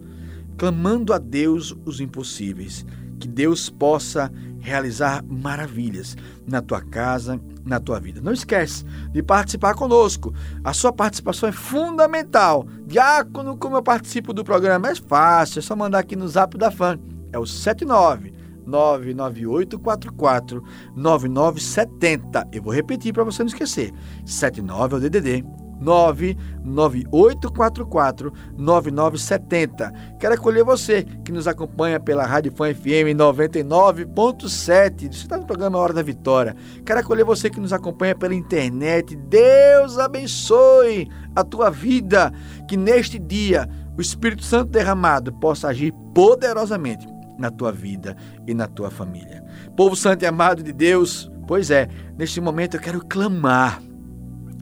clamando 0.58 1.14
a 1.14 1.20
Deus 1.20 1.76
os 1.86 2.02
impossíveis, 2.02 2.84
que 3.20 3.28
Deus 3.28 3.70
possa 3.70 4.32
realizar 4.60 5.24
maravilhas 5.24 6.18
na 6.48 6.64
tua 6.64 6.82
casa, 6.82 7.40
na 7.64 7.80
tua 7.80 8.00
vida. 8.00 8.20
Não 8.22 8.34
esquece 8.34 8.84
de 9.12 9.22
participar 9.22 9.76
conosco. 9.76 10.34
A 10.64 10.74
sua 10.74 10.92
participação 10.92 11.48
é 11.48 11.52
fundamental. 11.52 12.66
Diácono, 12.88 13.56
como 13.56 13.76
eu 13.76 13.84
participo 13.84 14.34
do 14.34 14.44
programa, 14.44 14.90
é 14.90 14.96
fácil, 14.96 15.60
é 15.60 15.62
só 15.62 15.76
mandar 15.76 16.00
aqui 16.00 16.16
no 16.16 16.28
Zap 16.28 16.58
da 16.58 16.72
Fã 16.72 17.00
é 17.32 17.40
o 17.40 17.46
79 17.46 18.42
99844 18.66 20.64
9970. 20.96 22.48
Eu 22.52 22.64
vou 22.64 22.74
repetir 22.74 23.14
para 23.14 23.24
você 23.24 23.44
não 23.44 23.48
esquecer. 23.48 23.94
79 24.26 24.96
é 24.96 24.98
o 24.98 25.02
DDD 25.02 25.46
99844 25.82 28.34
9970. 28.58 29.92
Quero 30.20 30.34
acolher 30.36 30.64
você 30.64 31.04
que 31.26 31.32
nos 31.32 31.48
acompanha 31.48 32.00
pela 32.00 32.24
Rádio 32.24 32.52
Fã 32.52 32.72
FM 32.74 33.18
99.7. 33.18 35.02
Você 35.02 35.08
está 35.08 35.38
no 35.38 35.48
programa 35.48 35.80
Hora 35.80 35.94
da 35.94 36.04
Vitória. 36.04 36.56
Quero 36.86 37.00
acolher 37.00 37.26
você 37.26 37.50
que 37.50 37.60
nos 37.60 37.74
acompanha 37.74 38.16
pela 38.16 38.36
internet. 38.36 39.16
Deus 39.16 39.98
abençoe 39.98 41.10
a 41.36 41.44
tua 41.44 41.72
vida. 41.72 42.32
Que 42.68 42.78
neste 42.78 43.18
dia 43.18 43.68
o 43.98 44.02
Espírito 44.02 44.44
Santo 44.44 44.70
derramado 44.70 45.34
possa 45.34 45.70
agir 45.70 45.92
poderosamente 46.14 47.08
na 47.42 47.52
tua 47.52 47.72
vida 47.72 48.16
e 48.48 48.54
na 48.54 48.68
tua 48.68 48.90
família. 48.90 49.44
Povo 49.76 49.96
santo 49.96 50.24
e 50.24 50.26
amado 50.26 50.64
de 50.64 50.72
Deus, 50.72 51.30
pois 51.48 51.70
é, 51.72 51.90
neste 52.18 52.40
momento 52.40 52.78
eu 52.78 52.80
quero 52.80 53.06
clamar 53.06 53.82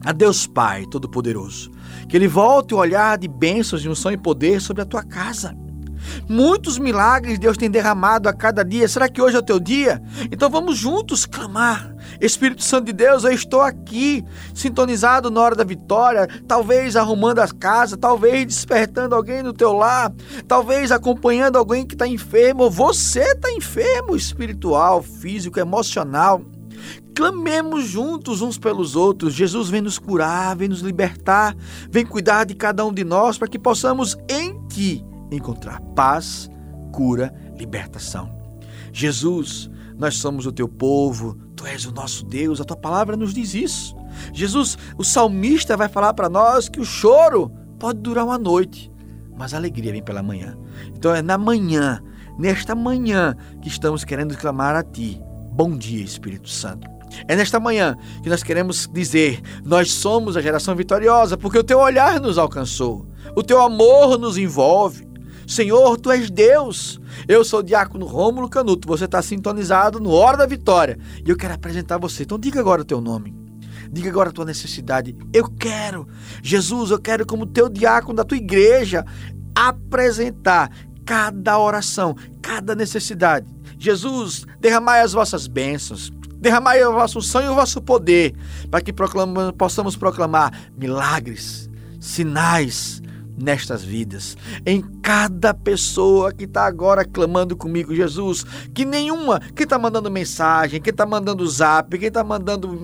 a 0.04 0.12
Deus 0.12 0.46
Pai 0.46 0.86
Todo-Poderoso, 0.90 1.70
que 2.08 2.16
Ele 2.16 2.26
volte 2.26 2.74
o 2.74 2.78
olhar 2.78 3.18
de 3.18 3.28
bênçãos, 3.28 3.82
de 3.82 3.88
unção 3.88 4.10
e 4.10 4.16
poder 4.16 4.60
sobre 4.60 4.82
a 4.82 4.86
tua 4.86 5.04
casa. 5.04 5.54
Muitos 6.28 6.78
milagres 6.78 7.38
Deus 7.38 7.56
tem 7.56 7.70
derramado 7.70 8.28
a 8.28 8.32
cada 8.32 8.64
dia. 8.64 8.88
Será 8.88 9.08
que 9.08 9.20
hoje 9.20 9.36
é 9.36 9.38
o 9.38 9.42
teu 9.42 9.58
dia? 9.58 10.02
Então 10.30 10.48
vamos 10.48 10.78
juntos 10.78 11.26
clamar. 11.26 11.94
Espírito 12.20 12.62
Santo 12.62 12.86
de 12.86 12.92
Deus, 12.92 13.24
eu 13.24 13.32
estou 13.32 13.60
aqui, 13.60 14.24
sintonizado 14.54 15.30
na 15.30 15.40
hora 15.40 15.54
da 15.54 15.64
vitória, 15.64 16.28
talvez 16.46 16.96
arrumando 16.96 17.38
as 17.38 17.52
casas, 17.52 17.98
talvez 18.00 18.46
despertando 18.46 19.14
alguém 19.14 19.42
no 19.42 19.52
teu 19.52 19.72
lar, 19.72 20.12
talvez 20.46 20.92
acompanhando 20.92 21.56
alguém 21.56 21.86
que 21.86 21.94
está 21.94 22.06
enfermo. 22.06 22.70
Você 22.70 23.20
está 23.20 23.50
enfermo 23.52 24.16
espiritual, 24.16 25.02
físico, 25.02 25.58
emocional. 25.58 26.42
Clamemos 27.14 27.84
juntos 27.84 28.40
uns 28.40 28.58
pelos 28.58 28.96
outros. 28.96 29.34
Jesus 29.34 29.68
vem 29.68 29.80
nos 29.80 29.98
curar, 29.98 30.56
vem 30.56 30.68
nos 30.68 30.80
libertar, 30.80 31.54
vem 31.90 32.06
cuidar 32.06 32.44
de 32.44 32.54
cada 32.54 32.84
um 32.84 32.92
de 32.92 33.04
nós 33.04 33.36
para 33.36 33.48
que 33.48 33.58
possamos 33.58 34.16
em 34.28 34.58
Ti 34.68 35.09
encontrar 35.30 35.80
paz, 35.94 36.50
cura, 36.92 37.32
libertação. 37.56 38.30
Jesus, 38.92 39.70
nós 39.96 40.16
somos 40.16 40.46
o 40.46 40.52
teu 40.52 40.68
povo, 40.68 41.36
tu 41.54 41.66
és 41.66 41.84
o 41.84 41.92
nosso 41.92 42.24
Deus, 42.24 42.60
a 42.60 42.64
tua 42.64 42.76
palavra 42.76 43.16
nos 43.16 43.34
diz 43.34 43.54
isso. 43.54 43.96
Jesus, 44.32 44.76
o 44.96 45.04
salmista 45.04 45.76
vai 45.76 45.88
falar 45.88 46.14
para 46.14 46.28
nós 46.28 46.68
que 46.68 46.80
o 46.80 46.84
choro 46.84 47.50
pode 47.78 48.00
durar 48.00 48.24
uma 48.24 48.38
noite, 48.38 48.90
mas 49.36 49.54
a 49.54 49.56
alegria 49.56 49.92
vem 49.92 50.02
pela 50.02 50.22
manhã. 50.22 50.58
Então 50.94 51.14
é 51.14 51.22
na 51.22 51.38
manhã, 51.38 52.00
nesta 52.38 52.74
manhã, 52.74 53.36
que 53.62 53.68
estamos 53.68 54.04
querendo 54.04 54.36
clamar 54.36 54.74
a 54.74 54.82
ti. 54.82 55.20
Bom 55.52 55.76
dia, 55.76 56.02
Espírito 56.02 56.48
Santo. 56.48 56.88
É 57.26 57.34
nesta 57.34 57.58
manhã 57.58 57.96
que 58.22 58.28
nós 58.28 58.42
queremos 58.42 58.88
dizer: 58.92 59.40
nós 59.64 59.92
somos 59.92 60.36
a 60.36 60.40
geração 60.40 60.74
vitoriosa, 60.74 61.36
porque 61.36 61.58
o 61.58 61.64
teu 61.64 61.78
olhar 61.78 62.20
nos 62.20 62.38
alcançou, 62.38 63.08
o 63.36 63.42
teu 63.42 63.60
amor 63.60 64.18
nos 64.18 64.38
envolve. 64.38 65.09
Senhor, 65.50 65.98
tu 65.98 66.12
és 66.12 66.30
Deus. 66.30 67.00
Eu 67.26 67.44
sou 67.44 67.58
o 67.58 67.62
diácono 67.62 68.06
Rômulo 68.06 68.48
Canuto. 68.48 68.86
Você 68.86 69.06
está 69.06 69.20
sintonizado 69.20 69.98
no 69.98 70.10
Hora 70.10 70.36
da 70.36 70.46
Vitória. 70.46 70.96
E 71.26 71.28
eu 71.28 71.36
quero 71.36 71.52
apresentar 71.52 71.98
você. 71.98 72.22
Então 72.22 72.38
diga 72.38 72.60
agora 72.60 72.82
o 72.82 72.84
teu 72.84 73.00
nome. 73.00 73.34
Diga 73.90 74.08
agora 74.08 74.30
a 74.30 74.32
tua 74.32 74.44
necessidade. 74.44 75.16
Eu 75.32 75.50
quero. 75.50 76.06
Jesus, 76.40 76.92
eu 76.92 77.00
quero 77.00 77.26
como 77.26 77.44
teu 77.44 77.68
diácono 77.68 78.14
da 78.14 78.24
tua 78.24 78.36
igreja 78.36 79.04
apresentar 79.52 80.70
cada 81.04 81.58
oração, 81.58 82.14
cada 82.40 82.76
necessidade. 82.76 83.48
Jesus, 83.76 84.46
derramai 84.60 85.00
as 85.00 85.14
vossas 85.14 85.48
bênçãos. 85.48 86.12
Derramai 86.36 86.80
o 86.84 86.92
vosso 86.92 87.20
sangue 87.20 87.48
e 87.48 87.50
o 87.50 87.56
vosso 87.56 87.82
poder, 87.82 88.36
para 88.70 88.80
que 88.80 88.94
possamos 89.58 89.96
proclamar 89.96 90.70
milagres, 90.78 91.68
sinais, 91.98 93.02
nestas 93.40 93.82
vidas, 93.82 94.36
em 94.66 94.82
cada 95.02 95.54
pessoa 95.54 96.32
que 96.32 96.44
está 96.44 96.66
agora 96.66 97.04
clamando 97.04 97.56
comigo, 97.56 97.94
Jesus, 97.94 98.44
que 98.74 98.84
nenhuma, 98.84 99.40
quem 99.54 99.64
está 99.64 99.78
mandando 99.78 100.10
mensagem, 100.10 100.80
quem 100.80 100.90
está 100.90 101.06
mandando 101.06 101.46
zap, 101.48 101.96
quem 101.98 102.08
está 102.08 102.22
mandando 102.22 102.78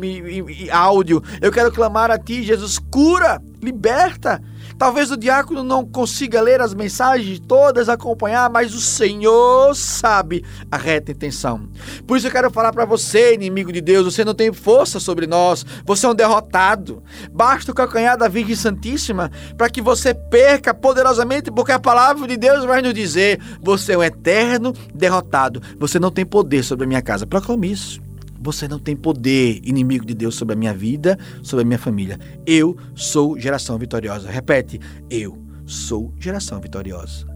áudio, 0.72 1.22
eu 1.40 1.52
quero 1.52 1.70
clamar 1.70 2.10
a 2.10 2.18
Ti, 2.18 2.42
Jesus, 2.42 2.78
cura, 2.78 3.40
liberta. 3.62 4.42
Talvez 4.78 5.10
o 5.10 5.16
diácono 5.16 5.62
não 5.62 5.84
consiga 5.84 6.40
ler 6.40 6.60
as 6.60 6.74
mensagens 6.74 7.40
todas, 7.40 7.88
acompanhar, 7.88 8.50
mas 8.50 8.74
o 8.74 8.80
Senhor 8.80 9.74
sabe 9.74 10.44
a 10.70 10.76
reta 10.76 11.12
intenção. 11.12 11.66
Por 12.06 12.18
isso 12.18 12.26
eu 12.26 12.30
quero 12.30 12.50
falar 12.50 12.72
para 12.72 12.84
você, 12.84 13.34
inimigo 13.34 13.72
de 13.72 13.80
Deus, 13.80 14.04
você 14.04 14.24
não 14.24 14.34
tem 14.34 14.52
força 14.52 15.00
sobre 15.00 15.26
nós, 15.26 15.64
você 15.84 16.04
é 16.04 16.08
um 16.10 16.14
derrotado. 16.14 17.02
Basta 17.32 17.72
o 17.72 17.74
calcanhar 17.74 18.18
da 18.18 18.28
Virgem 18.28 18.54
Santíssima 18.54 19.30
para 19.56 19.70
que 19.70 19.80
você 19.80 20.12
perca 20.12 20.74
poderosamente, 20.74 21.50
porque 21.50 21.72
a 21.72 21.78
palavra 21.78 22.28
de 22.28 22.36
Deus 22.36 22.64
vai 22.64 22.82
nos 22.82 22.92
dizer: 22.92 23.40
você 23.62 23.94
é 23.94 23.98
um 23.98 24.02
eterno 24.02 24.74
derrotado, 24.94 25.62
você 25.78 25.98
não 25.98 26.10
tem 26.10 26.26
poder 26.26 26.62
sobre 26.62 26.84
a 26.84 26.88
minha 26.88 27.02
casa. 27.02 27.26
Proclame 27.26 27.72
isso. 27.72 28.05
Você 28.46 28.68
não 28.68 28.78
tem 28.78 28.94
poder, 28.94 29.60
inimigo 29.64 30.06
de 30.06 30.14
Deus, 30.14 30.36
sobre 30.36 30.54
a 30.54 30.56
minha 30.56 30.72
vida, 30.72 31.18
sobre 31.42 31.64
a 31.64 31.66
minha 31.66 31.80
família. 31.80 32.16
Eu 32.46 32.76
sou 32.94 33.36
geração 33.36 33.76
vitoriosa. 33.76 34.30
Repete, 34.30 34.78
eu 35.10 35.36
sou 35.66 36.14
geração 36.16 36.60
vitoriosa. 36.60 37.26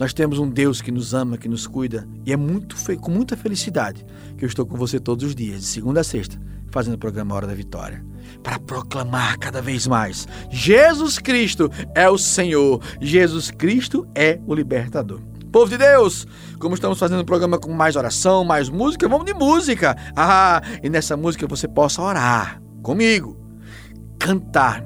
Nós 0.00 0.14
temos 0.14 0.38
um 0.38 0.48
Deus 0.48 0.80
que 0.80 0.90
nos 0.90 1.12
ama, 1.12 1.36
que 1.36 1.50
nos 1.50 1.66
cuida, 1.66 2.08
e 2.24 2.32
é 2.32 2.36
muito 2.36 2.76
com 2.98 3.10
muita 3.10 3.36
felicidade 3.36 4.06
que 4.38 4.44
eu 4.46 4.46
estou 4.46 4.64
com 4.64 4.74
você 4.74 4.98
todos 4.98 5.22
os 5.22 5.34
dias, 5.34 5.60
de 5.60 5.66
segunda 5.66 6.00
a 6.00 6.04
sexta, 6.04 6.40
fazendo 6.70 6.94
o 6.94 6.98
programa 6.98 7.34
Hora 7.34 7.46
da 7.46 7.54
Vitória, 7.54 8.02
para 8.42 8.58
proclamar 8.58 9.38
cada 9.38 9.60
vez 9.60 9.86
mais: 9.86 10.26
Jesus 10.50 11.18
Cristo 11.18 11.70
é 11.94 12.08
o 12.08 12.16
Senhor, 12.16 12.80
Jesus 13.02 13.50
Cristo 13.50 14.08
é 14.14 14.40
o 14.46 14.54
libertador. 14.54 15.20
Povo 15.50 15.70
de 15.70 15.78
Deus, 15.78 16.26
como 16.58 16.74
estamos 16.74 16.98
fazendo 16.98 17.22
um 17.22 17.24
programa 17.24 17.58
com 17.58 17.72
mais 17.72 17.96
oração, 17.96 18.44
mais 18.44 18.68
música, 18.68 19.08
vamos 19.08 19.24
de 19.24 19.32
música. 19.32 19.96
Ah, 20.14 20.60
e 20.82 20.90
nessa 20.90 21.16
música 21.16 21.46
você 21.46 21.66
possa 21.66 22.02
orar 22.02 22.60
comigo, 22.82 23.34
cantar 24.18 24.84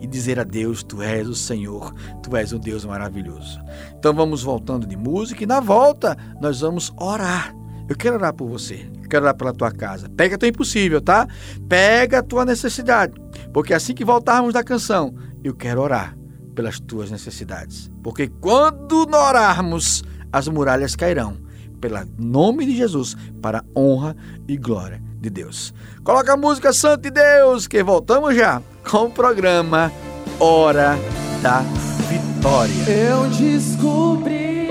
e 0.00 0.06
dizer 0.06 0.38
a 0.38 0.44
Deus: 0.44 0.82
Tu 0.82 1.00
és 1.00 1.26
o 1.26 1.34
Senhor, 1.34 1.94
Tu 2.22 2.36
és 2.36 2.52
o 2.52 2.58
Deus 2.58 2.84
maravilhoso. 2.84 3.58
Então 3.96 4.12
vamos 4.12 4.42
voltando 4.42 4.86
de 4.86 4.96
música 4.96 5.44
e 5.44 5.46
na 5.46 5.60
volta 5.60 6.14
nós 6.42 6.60
vamos 6.60 6.92
orar. 6.98 7.54
Eu 7.88 7.96
quero 7.96 8.16
orar 8.16 8.34
por 8.34 8.48
você, 8.48 8.90
quero 9.08 9.24
orar 9.24 9.34
pela 9.34 9.54
tua 9.54 9.72
casa. 9.72 10.10
Pega 10.10 10.36
teu 10.36 10.48
impossível, 10.48 11.00
tá? 11.00 11.26
Pega 11.70 12.18
a 12.18 12.22
tua 12.22 12.44
necessidade, 12.44 13.14
porque 13.52 13.72
assim 13.72 13.94
que 13.94 14.04
voltarmos 14.04 14.52
da 14.52 14.62
canção, 14.62 15.14
eu 15.42 15.54
quero 15.54 15.80
orar 15.80 16.14
pelas 16.54 16.78
tuas 16.80 17.10
necessidades. 17.10 17.90
Porque 18.02 18.28
quando 18.28 19.08
orarmos, 19.12 20.02
as 20.32 20.48
muralhas 20.48 20.96
cairão, 20.96 21.36
pelo 21.80 21.98
nome 22.16 22.64
de 22.64 22.76
Jesus, 22.76 23.16
para 23.40 23.64
honra 23.76 24.16
e 24.46 24.56
glória 24.56 25.02
de 25.20 25.28
Deus. 25.28 25.74
Coloca 26.04 26.32
a 26.32 26.36
música 26.36 26.72
Santo 26.72 27.02
de 27.02 27.10
Deus, 27.10 27.66
que 27.66 27.82
voltamos 27.82 28.36
já 28.36 28.62
com 28.88 29.06
o 29.06 29.10
programa 29.10 29.92
Hora 30.38 30.96
da 31.42 31.60
Vitória. 32.08 32.72
Eu 32.88 33.28
descobri 33.30 34.70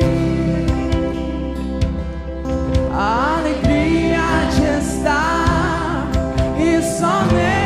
a 2.93 3.37
alegria 3.39 4.21
de 4.55 4.85
estar 4.85 6.11
e 6.57 6.81
somente 6.97 7.60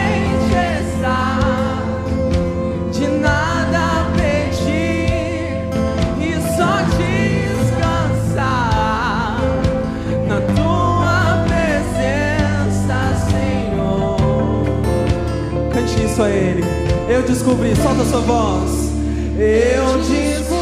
isso 16.16 16.24
a 16.24 16.30
Ele. 16.30 16.64
Eu 17.10 17.22
descobri, 17.24 17.76
solta 17.76 18.02
a 18.02 18.06
sua 18.06 18.22
voz. 18.22 18.90
Eu 19.38 19.98
descobri. 20.00 20.55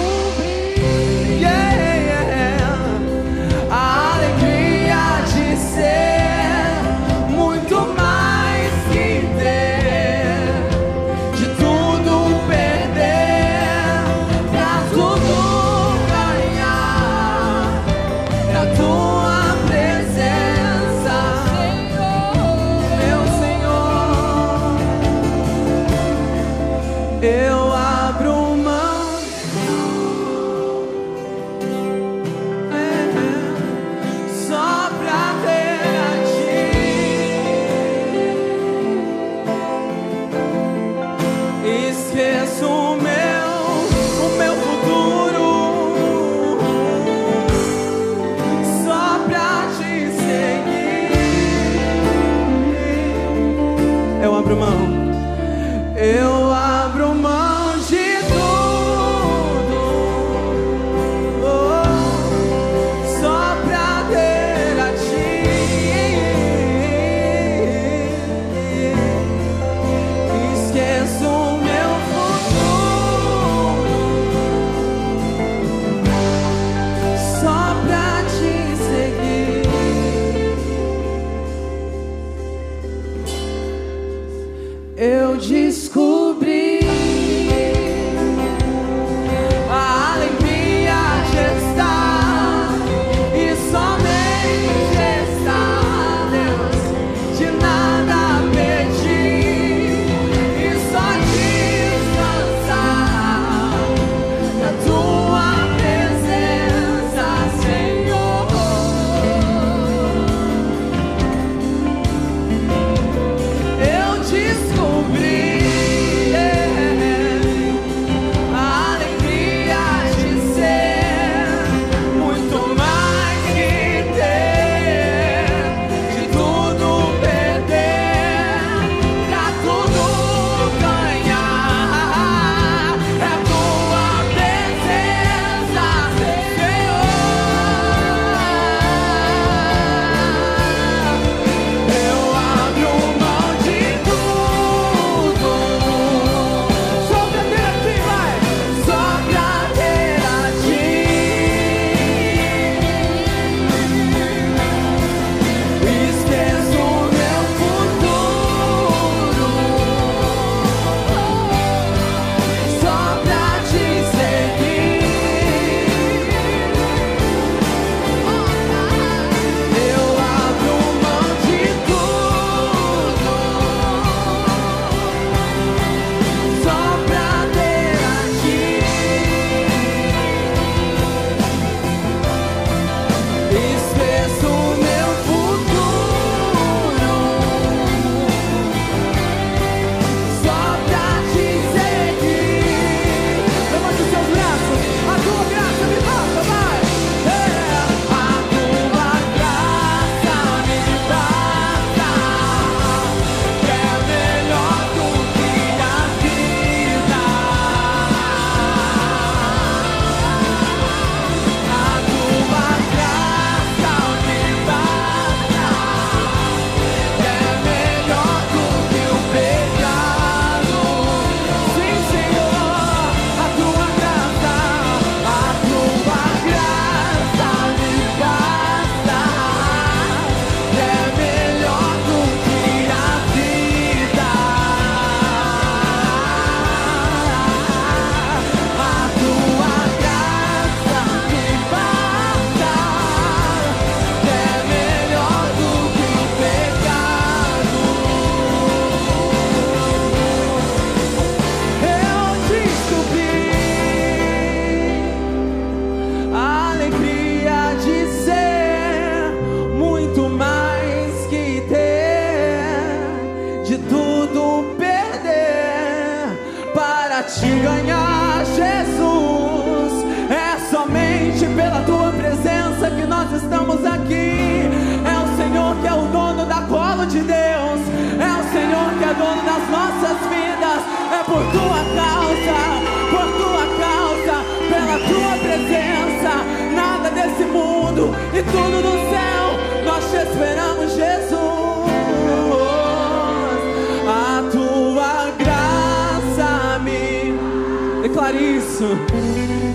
Declara 298.34 298.42
isso 298.42 298.98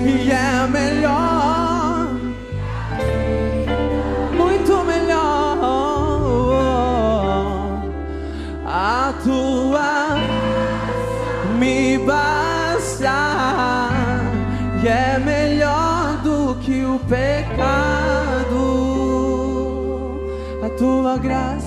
e 0.05 0.31
é 0.31 0.67
melhor, 0.67 2.09
muito 4.37 4.85
melhor. 4.85 5.59
A 8.67 9.15
tua 9.23 10.19
me 11.59 11.99
basta 11.99 13.91
e 14.83 14.89
é 14.89 15.19
melhor 15.19 16.17
do 16.23 16.55
que 16.57 16.85
o 16.85 16.99
pecado. 17.09 18.59
A 20.65 20.69
tua 20.71 21.17
graça, 21.19 21.58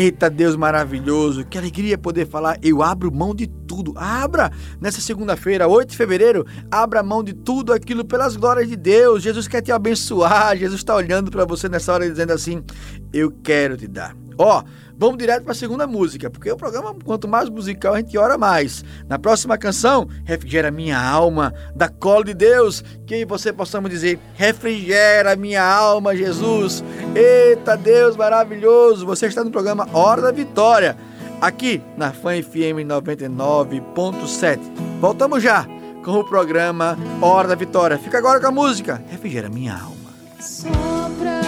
Eita 0.00 0.30
Deus 0.30 0.56
maravilhoso, 0.56 1.44
que 1.44 1.58
alegria 1.58 1.98
poder 1.98 2.26
falar. 2.26 2.56
Eu 2.62 2.82
abro 2.82 3.12
mão 3.12 3.34
de 3.34 3.46
tudo. 3.46 3.92
Abra 3.94 4.50
nessa 4.80 4.98
segunda-feira, 4.98 5.68
8 5.68 5.90
de 5.90 5.96
fevereiro, 5.98 6.46
abra 6.70 7.02
mão 7.02 7.22
de 7.22 7.34
tudo 7.34 7.70
aquilo 7.70 8.02
pelas 8.02 8.34
glórias 8.34 8.66
de 8.66 8.76
Deus. 8.76 9.22
Jesus 9.22 9.46
quer 9.46 9.60
te 9.60 9.70
abençoar. 9.70 10.56
Jesus 10.56 10.80
está 10.80 10.94
olhando 10.94 11.30
para 11.30 11.44
você 11.44 11.68
nessa 11.68 11.92
hora 11.92 12.08
dizendo 12.08 12.32
assim: 12.32 12.64
Eu 13.12 13.30
quero 13.42 13.76
te 13.76 13.86
dar. 13.86 14.16
Ó, 14.42 14.62
vamos 14.96 15.18
direto 15.18 15.42
para 15.42 15.52
a 15.52 15.54
segunda 15.54 15.86
música, 15.86 16.30
porque 16.30 16.50
o 16.50 16.56
programa, 16.56 16.94
quanto 17.04 17.28
mais 17.28 17.50
musical, 17.50 17.92
a 17.92 17.98
gente 17.98 18.16
ora 18.16 18.38
mais. 18.38 18.82
Na 19.06 19.18
próxima 19.18 19.58
canção, 19.58 20.08
Refrigera 20.24 20.70
Minha 20.70 20.98
Alma, 20.98 21.52
da 21.76 21.90
Cola 21.90 22.24
de 22.24 22.32
Deus, 22.32 22.82
que 23.06 23.26
você 23.26 23.52
possamos 23.52 23.90
dizer: 23.90 24.18
Refrigera 24.32 25.36
minha 25.36 25.62
alma, 25.62 26.16
Jesus. 26.16 26.82
Eita 27.14 27.76
Deus 27.76 28.16
maravilhoso! 28.16 29.04
Você 29.04 29.26
está 29.26 29.44
no 29.44 29.50
programa 29.50 29.86
Hora 29.92 30.22
da 30.22 30.32
Vitória, 30.32 30.96
aqui 31.38 31.82
na 31.98 32.10
Fã 32.10 32.42
FM 32.42 32.88
99.7. 32.88 34.58
Voltamos 35.02 35.42
já 35.42 35.66
com 36.02 36.12
o 36.12 36.24
programa 36.24 36.96
Hora 37.20 37.48
da 37.48 37.54
Vitória. 37.54 37.98
Fica 37.98 38.16
agora 38.16 38.40
com 38.40 38.46
a 38.46 38.52
música 38.52 39.02
Refrigera 39.10 39.50
Minha 39.50 39.74
Alma. 39.74 40.10
Sopra 40.40 41.39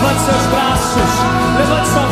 Levante 0.00 0.20
seus 0.20 0.46
braços, 0.46 1.10
levante 1.58 1.88
sua 1.88 2.07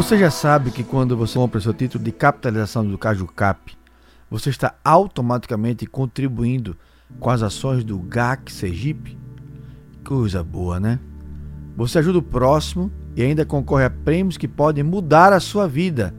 Você 0.00 0.16
já 0.16 0.30
sabe 0.30 0.70
que 0.70 0.82
quando 0.82 1.14
você 1.14 1.38
compra 1.38 1.60
seu 1.60 1.74
título 1.74 2.02
de 2.02 2.10
capitalização 2.10 2.88
do 2.88 2.96
Caju 2.96 3.26
Cap, 3.26 3.76
você 4.30 4.48
está 4.48 4.74
automaticamente 4.82 5.84
contribuindo 5.84 6.74
com 7.18 7.28
as 7.28 7.42
ações 7.42 7.84
do 7.84 7.98
GAC 7.98 8.50
Sergipe? 8.50 9.18
Coisa 10.02 10.42
boa, 10.42 10.80
né? 10.80 10.98
Você 11.76 11.98
ajuda 11.98 12.16
o 12.16 12.22
próximo 12.22 12.90
e 13.14 13.20
ainda 13.20 13.44
concorre 13.44 13.84
a 13.84 13.90
prêmios 13.90 14.38
que 14.38 14.48
podem 14.48 14.82
mudar 14.82 15.34
a 15.34 15.38
sua 15.38 15.68
vida. 15.68 16.14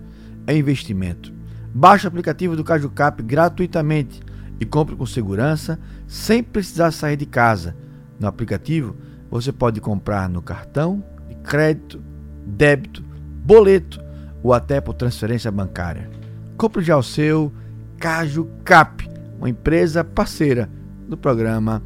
É 0.45 0.55
investimento. 0.55 1.33
Baixe 1.73 2.05
o 2.05 2.09
aplicativo 2.09 2.55
do 2.55 2.63
Caju 2.63 2.91
Cap 2.91 3.23
gratuitamente 3.23 4.21
e 4.59 4.65
compre 4.65 4.95
com 4.95 5.07
segurança, 5.07 5.79
sem 6.05 6.43
precisar 6.43 6.91
sair 6.91 7.17
de 7.17 7.25
casa. 7.25 7.75
No 8.19 8.27
aplicativo, 8.27 8.95
você 9.27 9.51
pode 9.51 9.81
comprar 9.81 10.29
no 10.29 10.39
cartão 10.39 11.03
de 11.27 11.33
crédito, 11.37 11.99
débito, 12.45 13.09
boleto 13.43 14.01
ou 14.43 14.53
até 14.53 14.81
por 14.81 14.93
transferência 14.93 15.51
bancária. 15.51 16.09
Compre 16.57 16.83
já 16.83 16.97
o 16.97 17.03
seu 17.03 17.51
Caju 17.97 18.47
Cap, 18.63 19.07
uma 19.37 19.49
empresa 19.49 20.03
parceira 20.03 20.69
do 21.07 21.17
programa 21.17 21.81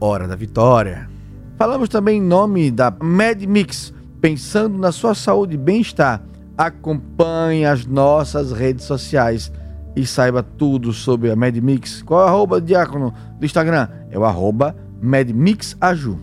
Hora 0.00 0.26
da 0.26 0.36
Vitória. 0.36 1.08
Falamos 1.56 1.88
também 1.88 2.18
em 2.18 2.22
nome 2.22 2.70
da 2.70 2.90
MedMix, 2.90 3.92
pensando 4.20 4.78
na 4.78 4.92
sua 4.92 5.14
saúde 5.14 5.54
e 5.54 5.58
bem-estar. 5.58 6.22
Acompanhe 6.56 7.64
as 7.64 7.86
nossas 7.86 8.52
redes 8.52 8.84
sociais 8.84 9.52
e 9.94 10.06
saiba 10.06 10.42
tudo 10.42 10.92
sobre 10.92 11.30
a 11.30 11.36
MedMix. 11.36 12.02
Qual 12.02 12.20
é 12.20 12.24
o 12.24 12.28
arroba, 12.28 12.60
Diácono, 12.60 13.12
do 13.38 13.44
Instagram? 13.44 13.88
É 14.10 14.18
o 14.18 14.24
arroba 14.24 14.74
MedMixAju. 15.02 16.18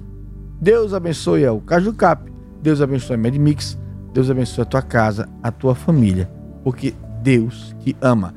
Deus 0.59 0.93
abençoe 0.93 1.47
o 1.47 1.61
Caju 1.61 1.93
Cap, 1.93 2.31
Deus 2.61 2.81
abençoe 2.81 3.15
a 3.15 3.17
MedMix, 3.17 3.77
Deus 4.13 4.29
abençoe 4.29 4.63
a 4.63 4.65
tua 4.65 4.81
casa, 4.81 5.29
a 5.43 5.51
tua 5.51 5.75
família, 5.75 6.29
porque 6.63 6.95
Deus 7.21 7.75
te 7.79 7.95
ama. 8.01 8.33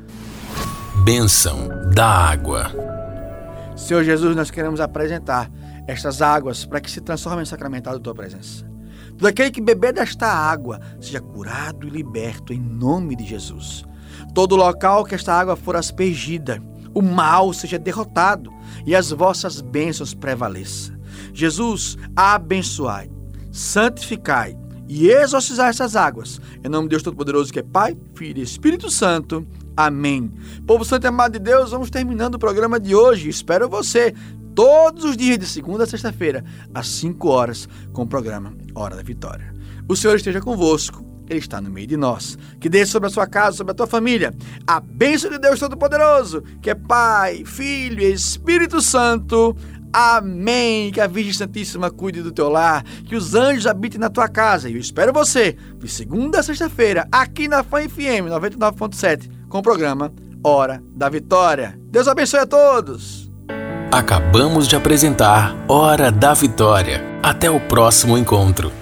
Bênção 1.04 1.68
da 1.94 2.06
água. 2.06 2.70
Senhor 3.76 4.04
Jesus, 4.04 4.36
nós 4.36 4.50
queremos 4.50 4.80
apresentar 4.80 5.50
estas 5.86 6.20
águas 6.20 6.64
para 6.64 6.80
que 6.80 6.90
se 6.90 7.00
transformem 7.00 7.42
em 7.42 7.46
sacramentado 7.46 7.98
da 7.98 8.02
tua 8.02 8.14
presença. 8.14 8.68
Todo 9.16 9.26
aquele 9.26 9.50
que 9.50 9.60
beber 9.60 9.92
desta 9.92 10.26
água 10.26 10.80
seja 11.00 11.20
curado 11.20 11.86
e 11.86 11.90
liberto 11.90 12.52
em 12.52 12.60
nome 12.60 13.16
de 13.16 13.24
Jesus. 13.24 13.84
Todo 14.34 14.56
local 14.56 15.04
que 15.04 15.14
esta 15.14 15.32
água 15.32 15.56
for 15.56 15.76
aspergida, 15.76 16.62
o 16.94 17.02
mal 17.02 17.52
seja 17.52 17.78
derrotado 17.78 18.52
e 18.86 18.94
as 18.94 19.10
vossas 19.10 19.60
bênçãos 19.60 20.14
prevaleçam. 20.14 20.96
Jesus, 21.32 21.96
abençoai, 22.14 23.10
santificai 23.50 24.56
e 24.90 25.08
exorcizai 25.08 25.70
essas 25.70 25.94
águas. 25.94 26.40
Em 26.64 26.68
nome 26.68 26.86
de 26.86 26.90
Deus 26.90 27.02
Todo-Poderoso, 27.04 27.52
que 27.52 27.60
é 27.60 27.62
Pai, 27.62 27.96
Filho 28.16 28.40
e 28.40 28.42
Espírito 28.42 28.90
Santo. 28.90 29.46
Amém. 29.76 30.32
Povo 30.66 30.84
santo 30.84 31.04
e 31.04 31.06
amado 31.06 31.34
de 31.34 31.38
Deus, 31.38 31.70
vamos 31.70 31.90
terminando 31.90 32.34
o 32.34 32.38
programa 32.40 32.80
de 32.80 32.92
hoje. 32.92 33.28
Espero 33.28 33.68
você 33.68 34.12
todos 34.52 35.04
os 35.04 35.16
dias 35.16 35.38
de 35.38 35.46
segunda 35.46 35.84
a 35.84 35.86
sexta-feira, 35.86 36.44
às 36.74 36.88
5 36.88 37.28
horas, 37.28 37.68
com 37.92 38.02
o 38.02 38.06
programa 38.06 38.52
Hora 38.74 38.96
da 38.96 39.02
Vitória. 39.02 39.54
O 39.88 39.94
Senhor 39.94 40.16
esteja 40.16 40.40
convosco. 40.40 41.08
Ele 41.28 41.38
está 41.38 41.60
no 41.60 41.70
meio 41.70 41.86
de 41.86 41.96
nós. 41.96 42.36
Que 42.58 42.68
desça 42.68 42.90
sobre 42.90 43.06
a 43.06 43.12
sua 43.12 43.28
casa, 43.28 43.58
sobre 43.58 43.70
a 43.70 43.74
tua 43.74 43.86
família, 43.86 44.34
a 44.66 44.80
bênção 44.80 45.30
de 45.30 45.38
Deus 45.38 45.60
Todo-Poderoso, 45.60 46.42
que 46.60 46.68
é 46.68 46.74
Pai, 46.74 47.44
Filho 47.44 48.02
e 48.02 48.12
Espírito 48.12 48.82
Santo. 48.82 49.56
Amém. 49.92 50.90
Que 50.90 51.00
a 51.00 51.06
Virgem 51.06 51.32
Santíssima 51.32 51.90
cuide 51.90 52.22
do 52.22 52.32
teu 52.32 52.48
lar, 52.48 52.84
que 53.04 53.16
os 53.16 53.34
anjos 53.34 53.66
habitem 53.66 54.00
na 54.00 54.10
tua 54.10 54.28
casa. 54.28 54.68
E 54.68 54.74
eu 54.74 54.80
espero 54.80 55.12
você 55.12 55.56
de 55.78 55.88
segunda 55.88 56.40
a 56.40 56.42
sexta-feira, 56.42 57.06
aqui 57.10 57.48
na 57.48 57.62
Fã 57.62 57.82
FM 57.88 58.28
99.7, 58.28 59.30
com 59.48 59.58
o 59.58 59.62
programa 59.62 60.12
Hora 60.42 60.82
da 60.94 61.08
Vitória. 61.08 61.78
Deus 61.90 62.08
abençoe 62.08 62.40
a 62.40 62.46
todos. 62.46 63.30
Acabamos 63.92 64.68
de 64.68 64.76
apresentar 64.76 65.56
Hora 65.68 66.12
da 66.12 66.32
Vitória. 66.32 67.02
Até 67.22 67.50
o 67.50 67.60
próximo 67.60 68.16
encontro. 68.16 68.79